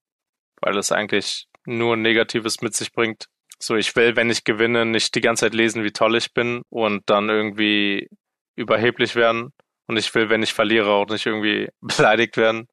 weil 0.60 0.76
es 0.76 0.92
eigentlich 0.92 1.46
nur 1.64 1.96
Negatives 1.96 2.60
mit 2.60 2.74
sich 2.74 2.92
bringt. 2.92 3.28
So, 3.62 3.76
ich 3.76 3.94
will, 3.94 4.16
wenn 4.16 4.30
ich 4.30 4.44
gewinne, 4.44 4.86
nicht 4.86 5.14
die 5.14 5.20
ganze 5.20 5.44
Zeit 5.46 5.54
lesen, 5.54 5.84
wie 5.84 5.92
toll 5.92 6.16
ich 6.16 6.32
bin 6.32 6.62
und 6.70 7.08
dann 7.10 7.28
irgendwie 7.28 8.08
überheblich 8.56 9.16
werden. 9.16 9.52
Und 9.86 9.98
ich 9.98 10.14
will, 10.14 10.30
wenn 10.30 10.42
ich 10.42 10.54
verliere, 10.54 10.90
auch 10.90 11.06
nicht 11.08 11.26
irgendwie 11.26 11.68
beleidigt 11.80 12.36
werden. 12.36 12.68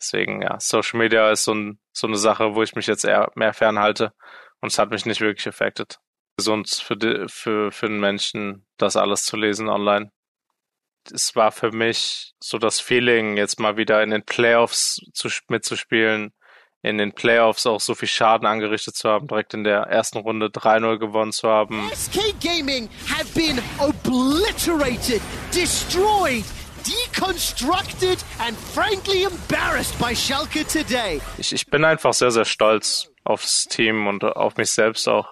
Deswegen, 0.00 0.42
ja, 0.42 0.58
Social 0.60 0.98
Media 0.98 1.30
ist 1.30 1.44
so, 1.44 1.54
ein, 1.54 1.80
so 1.92 2.06
eine 2.06 2.16
Sache, 2.16 2.54
wo 2.54 2.62
ich 2.62 2.76
mich 2.76 2.86
jetzt 2.86 3.04
eher 3.04 3.32
mehr 3.34 3.52
fernhalte. 3.52 4.12
Und 4.60 4.70
es 4.70 4.78
hat 4.78 4.90
mich 4.90 5.06
nicht 5.06 5.20
wirklich 5.20 5.48
affected. 5.48 5.98
Gesund 6.36 6.68
für, 6.68 6.96
die, 6.96 7.24
für, 7.28 7.72
für 7.72 7.88
den 7.88 7.98
Menschen, 7.98 8.64
das 8.76 8.96
alles 8.96 9.24
zu 9.24 9.36
lesen 9.36 9.68
online. 9.68 10.12
Es 11.12 11.34
war 11.34 11.50
für 11.50 11.72
mich 11.72 12.34
so 12.38 12.58
das 12.58 12.78
Feeling, 12.78 13.36
jetzt 13.36 13.58
mal 13.58 13.76
wieder 13.76 14.02
in 14.04 14.10
den 14.10 14.24
Playoffs 14.24 15.00
zu, 15.14 15.28
mitzuspielen, 15.48 16.32
in 16.82 16.98
den 16.98 17.12
Playoffs 17.12 17.66
auch 17.66 17.80
so 17.80 17.94
viel 17.94 18.08
Schaden 18.08 18.46
angerichtet 18.46 18.96
zu 18.96 19.08
haben, 19.08 19.26
direkt 19.26 19.54
in 19.54 19.64
der 19.64 19.80
ersten 19.82 20.18
Runde 20.18 20.46
3-0 20.46 20.98
gewonnen 20.98 21.32
zu 21.32 21.48
haben. 21.48 21.90
SK 21.94 22.34
Gaming 22.40 22.88
have 23.12 23.26
been 23.34 23.60
obliterated, 23.78 25.20
destroyed, 25.52 26.44
deconstructed, 26.84 28.24
and 28.38 28.56
frankly 28.56 29.24
embarrassed 29.24 29.98
by 29.98 30.14
Schalke 30.14 30.64
today. 30.64 31.20
Ich, 31.36 31.52
ich 31.52 31.66
bin 31.66 31.84
einfach 31.84 32.14
sehr, 32.14 32.30
sehr 32.30 32.44
stolz 32.44 33.10
aufs 33.24 33.66
Team 33.66 34.06
und 34.06 34.24
auf 34.24 34.56
mich 34.56 34.70
selbst 34.70 35.08
auch, 35.08 35.28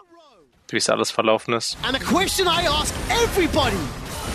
wie 0.69 0.77
es 0.79 0.91
alles 0.91 1.13
verlaufen 1.13 1.55
ist. 1.55 1.79
And 1.85 1.95
a 1.95 2.01
question 2.01 2.49
I 2.49 2.67
ask 2.67 2.93
everybody 3.09 3.77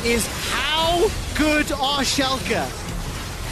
is 0.06 0.26
how 0.50 1.12
good 1.38 1.72
are 1.74 2.06
Schalke? 2.06 2.64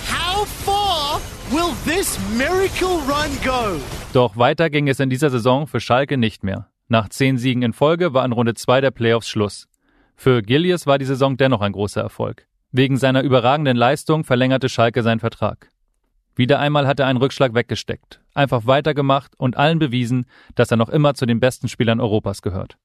How 0.07 0.47
far 0.65 1.19
will 1.51 1.73
this 1.85 2.19
miracle 2.37 2.99
run 3.07 3.31
go? 3.43 3.79
Doch 4.13 4.37
weiter 4.37 4.69
ging 4.69 4.87
es 4.87 4.99
in 4.99 5.09
dieser 5.09 5.29
Saison 5.29 5.67
für 5.67 5.79
Schalke 5.79 6.17
nicht 6.17 6.43
mehr. 6.43 6.69
Nach 6.87 7.09
zehn 7.09 7.37
Siegen 7.37 7.61
in 7.61 7.73
Folge 7.73 8.13
war 8.13 8.25
in 8.25 8.31
Runde 8.31 8.53
zwei 8.55 8.81
der 8.81 8.91
Playoffs 8.91 9.29
Schluss. 9.29 9.67
Für 10.15 10.41
Gillies 10.41 10.87
war 10.87 10.97
die 10.97 11.05
Saison 11.05 11.37
dennoch 11.37 11.61
ein 11.61 11.71
großer 11.71 12.01
Erfolg. 12.01 12.47
Wegen 12.71 12.97
seiner 12.97 13.23
überragenden 13.23 13.77
Leistung 13.77 14.23
verlängerte 14.23 14.69
Schalke 14.69 15.01
seinen 15.01 15.19
Vertrag. 15.19 15.69
Wieder 16.35 16.59
einmal 16.59 16.87
hat 16.87 16.99
er 16.99 17.07
einen 17.07 17.19
Rückschlag 17.19 17.53
weggesteckt, 17.53 18.21
einfach 18.33 18.65
weitergemacht 18.65 19.33
und 19.37 19.57
allen 19.57 19.79
bewiesen, 19.79 20.25
dass 20.55 20.71
er 20.71 20.77
noch 20.77 20.89
immer 20.89 21.13
zu 21.13 21.25
den 21.25 21.39
besten 21.39 21.67
Spielern 21.67 21.99
Europas 21.99 22.41
gehört. 22.41 22.77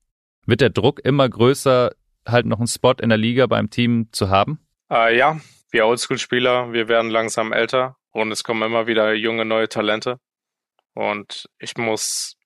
Wird 0.46 0.61
der 0.61 0.70
Druck 0.70 1.00
immer 1.05 1.29
größer, 1.29 1.92
halt 2.27 2.46
noch 2.46 2.59
einen 2.59 2.66
Spot 2.66 2.94
in 3.00 3.11
der 3.11 3.18
Liga 3.18 3.46
beim 3.46 3.70
Team 3.70 4.09
zu 4.12 4.29
haben? 4.29 4.59
Äh, 4.90 5.16
ja, 5.16 5.38
wir 5.70 5.87
Oldschool-Spieler, 5.87 6.72
wir 6.72 6.88
werden 6.88 7.11
langsam 7.11 7.53
älter 7.53 7.96
und 8.14 8.31
es 8.33 8.44
kommen 8.44 8.62
immer 8.62 8.87
wieder 8.87 9.12
junge, 9.12 9.44
neue 9.44 9.68
Talente. 9.68 10.20
Und 10.94 11.46
ich 11.59 11.77
muss 11.77 12.37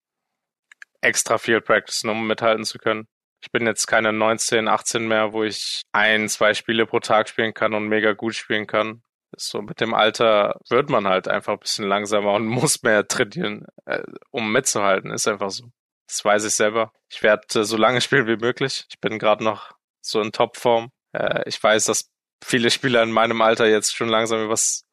extra 1.02 1.38
viel 1.38 1.60
practicen, 1.60 2.10
um 2.10 2.26
mithalten 2.26 2.64
zu 2.64 2.78
können. 2.78 3.06
Ich 3.42 3.52
bin 3.52 3.66
jetzt 3.66 3.86
keine 3.86 4.12
19, 4.12 4.66
18 4.66 5.06
mehr, 5.06 5.32
wo 5.32 5.44
ich 5.44 5.82
ein, 5.92 6.28
zwei 6.28 6.54
Spiele 6.54 6.86
pro 6.86 7.00
Tag 7.00 7.28
spielen 7.28 7.54
kann 7.54 7.74
und 7.74 7.86
mega 7.86 8.14
gut 8.14 8.34
spielen 8.34 8.66
kann. 8.66 9.02
So 9.36 9.60
mit 9.60 9.80
dem 9.80 9.94
Alter 9.94 10.58
wird 10.70 10.88
man 10.88 11.06
halt 11.06 11.28
einfach 11.28 11.52
ein 11.52 11.58
bisschen 11.60 11.86
langsamer 11.86 12.32
und 12.32 12.46
muss 12.48 12.82
mehr 12.82 13.06
trainieren, 13.06 13.66
äh, 13.84 14.02
um 14.30 14.50
mitzuhalten. 14.50 15.10
Ist 15.10 15.28
einfach 15.28 15.50
so. 15.50 15.70
Das 16.08 16.24
weiß 16.24 16.46
ich 16.46 16.54
selber. 16.54 16.92
Ich 17.10 17.22
werde 17.22 17.60
äh, 17.60 17.64
so 17.64 17.76
lange 17.76 18.00
spielen 18.00 18.26
wie 18.26 18.38
möglich. 18.38 18.86
Ich 18.88 18.98
bin 19.00 19.18
gerade 19.18 19.44
noch 19.44 19.72
so 20.00 20.20
in 20.22 20.32
Topform. 20.32 20.90
Äh, 21.12 21.42
ich 21.46 21.62
weiß, 21.62 21.84
dass 21.84 22.10
viele 22.42 22.70
Spieler 22.70 23.02
in 23.02 23.12
meinem 23.12 23.42
Alter 23.42 23.66
jetzt 23.66 23.94
schon 23.94 24.08
langsam 24.08 24.40
über 24.40 24.54
das 24.54 24.87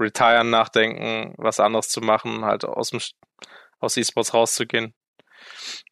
Retiren 0.00 0.50
nachdenken, 0.50 1.34
was 1.36 1.60
anderes 1.60 1.88
zu 1.88 2.00
machen, 2.00 2.44
halt 2.44 2.64
aus 2.64 2.90
dem 2.90 3.00
aus 3.80 3.96
E-Sports 3.96 4.34
rauszugehen. 4.34 4.94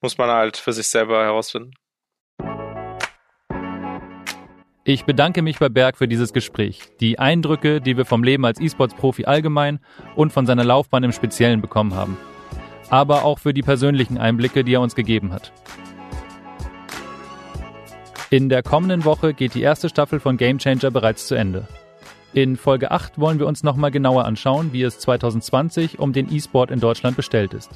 Muss 0.01 0.19
man 0.19 0.29
halt 0.31 0.57
für 0.57 0.73
sich 0.73 0.89
selber 0.89 1.25
herausfinden. 1.25 1.73
Ich 4.89 5.05
bedanke 5.05 5.43
mich 5.43 5.59
bei 5.59 5.69
Berg 5.69 5.97
für 5.97 6.07
dieses 6.07 6.33
Gespräch. 6.33 6.81
Die 7.01 7.19
Eindrücke, 7.19 7.81
die 7.81 7.97
wir 7.97 8.05
vom 8.05 8.23
Leben 8.23 8.45
als 8.45 8.61
E-Sports-Profi 8.61 9.25
allgemein 9.25 9.81
und 10.15 10.33
von 10.33 10.47
seiner 10.47 10.63
Laufbahn 10.63 11.03
im 11.03 11.11
Speziellen 11.11 11.61
bekommen 11.61 11.95
haben. 11.95 12.17
Aber 12.89 13.25
auch 13.25 13.41
für 13.41 13.53
die 13.53 13.63
persönlichen 13.63 14.17
Einblicke, 14.17 14.63
die 14.63 14.75
er 14.75 14.81
uns 14.81 14.95
gegeben 14.95 15.33
hat. 15.33 15.53
In 18.31 18.49
der 18.49 18.63
kommenden 18.63 19.05
Woche 19.05 19.35
geht 19.35 19.55
die 19.55 19.63
erste 19.63 19.89
Staffel 19.89 20.21
von 20.21 20.37
Game 20.37 20.59
Changer 20.59 20.93
bereits 20.93 21.27
zu 21.27 21.35
Ende. 21.35 21.67
In 22.37 22.59
Folge 22.59 22.91
8 22.91 23.19
wollen 23.19 23.39
wir 23.39 23.47
uns 23.47 23.63
nochmal 23.63 23.91
genauer 23.91 24.27
anschauen, 24.27 24.75
wie 24.75 24.83
es 24.83 24.99
2020 24.99 25.99
um 25.99 26.13
den 26.13 26.31
E-Sport 26.31 26.71
in 26.71 26.81
Deutschland 26.81 27.17
bestellt 27.17 27.55
ist. 27.55 27.71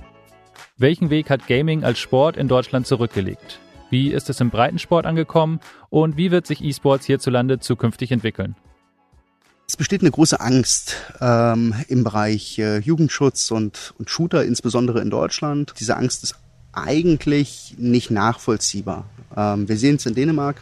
Welchen 0.77 1.09
Weg 1.09 1.31
hat 1.31 1.46
Gaming 1.46 1.83
als 1.83 1.99
Sport 1.99 2.37
in 2.37 2.46
Deutschland 2.46 2.87
zurückgelegt? 2.87 3.59
Wie 3.88 4.11
ist 4.11 4.29
es 4.29 4.38
im 4.38 4.51
Breitensport 4.51 5.07
angekommen 5.07 5.61
und 5.88 6.18
wie 6.18 6.31
wird 6.31 6.46
sich 6.46 6.62
E-Sports 6.62 7.07
hierzulande 7.07 7.59
zukünftig 7.59 8.12
entwickeln? 8.12 8.55
Es 9.66 9.79
besteht 9.79 10.03
eine 10.03 10.11
große 10.11 10.38
Angst 10.38 10.94
ähm, 11.23 11.75
im 11.88 12.05
Bereich 12.05 12.59
äh, 12.59 12.81
Jugendschutz 12.81 13.51
und, 13.51 13.94
und 13.99 14.11
Shooter, 14.11 14.44
insbesondere 14.44 15.01
in 15.01 15.09
Deutschland. 15.09 15.73
Diese 15.81 15.96
Angst 15.96 16.23
ist 16.23 16.35
eigentlich 16.75 17.77
nicht 17.79 18.11
nachvollziehbar. 18.11 19.07
Ähm, 19.35 19.70
wir 19.70 19.79
sehen 19.79 19.96
es 19.96 20.05
in 20.05 20.14
Dänemark. 20.14 20.61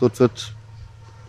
Dort 0.00 0.18
wird 0.18 0.54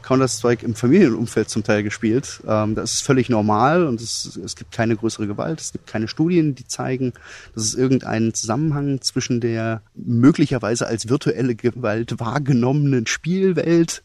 Counter-Strike 0.10 0.66
im 0.66 0.74
Familienumfeld 0.74 1.50
zum 1.50 1.64
Teil 1.64 1.84
gespielt. 1.84 2.42
Ähm, 2.48 2.74
das 2.74 2.94
ist 2.94 3.02
völlig 3.04 3.30
normal 3.30 3.86
und 3.86 4.02
es, 4.02 4.40
es 4.44 4.56
gibt 4.56 4.72
keine 4.72 4.96
größere 4.96 5.28
Gewalt. 5.28 5.62
Es 5.62 5.72
gibt 5.72 5.86
keine 5.86 6.08
Studien, 6.08 6.56
die 6.56 6.66
zeigen, 6.66 7.14
dass 7.54 7.64
es 7.64 7.76
irgendeinen 7.76 8.34
Zusammenhang 8.34 9.02
zwischen 9.02 9.40
der 9.40 9.84
möglicherweise 9.94 10.88
als 10.88 11.10
virtuelle 11.10 11.54
Gewalt 11.54 12.20
wahrgenommenen 12.20 13.06
Spielwelt 13.06 14.02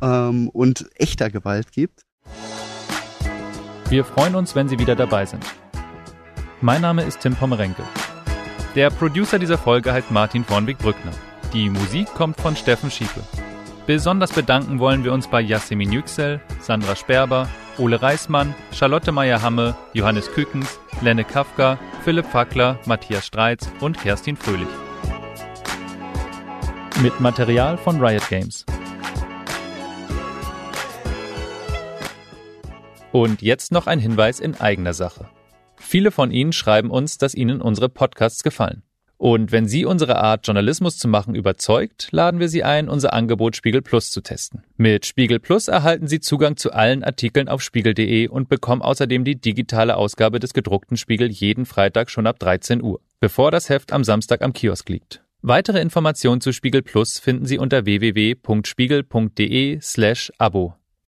ähm, 0.00 0.48
und 0.48 0.88
echter 0.94 1.28
Gewalt 1.28 1.72
gibt. 1.72 2.02
Wir 3.88 4.04
freuen 4.04 4.36
uns, 4.36 4.54
wenn 4.54 4.68
Sie 4.68 4.78
wieder 4.78 4.94
dabei 4.94 5.26
sind. 5.26 5.44
Mein 6.60 6.82
Name 6.82 7.02
ist 7.02 7.18
Tim 7.20 7.34
Pomerenke. 7.34 7.82
Der 8.76 8.90
Producer 8.90 9.40
dieser 9.40 9.58
Folge 9.58 9.92
heißt 9.92 10.12
Martin 10.12 10.44
Vornweg-Brückner. 10.44 11.12
Die 11.52 11.68
Musik 11.68 12.06
kommt 12.14 12.40
von 12.40 12.54
Steffen 12.54 12.92
Schiepe. 12.92 13.22
Besonders 13.88 14.32
bedanken 14.32 14.80
wollen 14.80 15.02
wir 15.02 15.14
uns 15.14 15.28
bei 15.28 15.40
Yasemin 15.40 15.90
Yüksel, 15.90 16.42
Sandra 16.60 16.94
Sperber, 16.94 17.48
Ole 17.78 18.02
Reismann, 18.02 18.54
Charlotte 18.70 19.10
Meyer-Hamme, 19.10 19.74
Johannes 19.94 20.30
Kükens, 20.30 20.78
Lenne 21.00 21.24
Kafka, 21.24 21.78
Philipp 22.04 22.26
Fackler, 22.26 22.78
Matthias 22.84 23.24
Streitz 23.24 23.66
und 23.80 23.98
Kerstin 23.98 24.36
Fröhlich. 24.36 24.68
Mit 27.00 27.18
Material 27.18 27.78
von 27.78 27.98
Riot 27.98 28.28
Games. 28.28 28.66
Und 33.10 33.40
jetzt 33.40 33.72
noch 33.72 33.86
ein 33.86 34.00
Hinweis 34.00 34.38
in 34.38 34.54
eigener 34.60 34.92
Sache. 34.92 35.30
Viele 35.76 36.10
von 36.10 36.30
Ihnen 36.30 36.52
schreiben 36.52 36.90
uns, 36.90 37.16
dass 37.16 37.34
Ihnen 37.34 37.62
unsere 37.62 37.88
Podcasts 37.88 38.42
gefallen. 38.42 38.82
Und 39.18 39.50
wenn 39.50 39.66
Sie 39.66 39.84
unsere 39.84 40.16
Art, 40.16 40.46
Journalismus 40.46 40.96
zu 40.96 41.08
machen, 41.08 41.34
überzeugt, 41.34 42.06
laden 42.12 42.38
wir 42.38 42.48
Sie 42.48 42.62
ein, 42.62 42.88
unser 42.88 43.12
Angebot 43.12 43.56
Spiegel 43.56 43.82
Plus 43.82 44.12
zu 44.12 44.20
testen. 44.20 44.62
Mit 44.76 45.06
Spiegel 45.06 45.40
Plus 45.40 45.66
erhalten 45.66 46.06
Sie 46.06 46.20
Zugang 46.20 46.56
zu 46.56 46.72
allen 46.72 47.02
Artikeln 47.02 47.48
auf 47.48 47.60
spiegel.de 47.60 48.28
und 48.28 48.48
bekommen 48.48 48.80
außerdem 48.80 49.24
die 49.24 49.34
digitale 49.34 49.96
Ausgabe 49.96 50.38
des 50.38 50.54
gedruckten 50.54 50.96
Spiegel 50.96 51.28
jeden 51.28 51.66
Freitag 51.66 52.10
schon 52.10 52.28
ab 52.28 52.38
13 52.38 52.80
Uhr, 52.80 53.00
bevor 53.18 53.50
das 53.50 53.68
Heft 53.68 53.92
am 53.92 54.04
Samstag 54.04 54.40
am 54.40 54.52
Kiosk 54.52 54.88
liegt. 54.88 55.20
Weitere 55.42 55.80
Informationen 55.80 56.40
zu 56.40 56.52
Spiegel 56.52 56.82
Plus 56.82 57.18
finden 57.18 57.46
Sie 57.46 57.58
unter 57.58 57.86
www.spiegel.de/abo. 57.86 60.74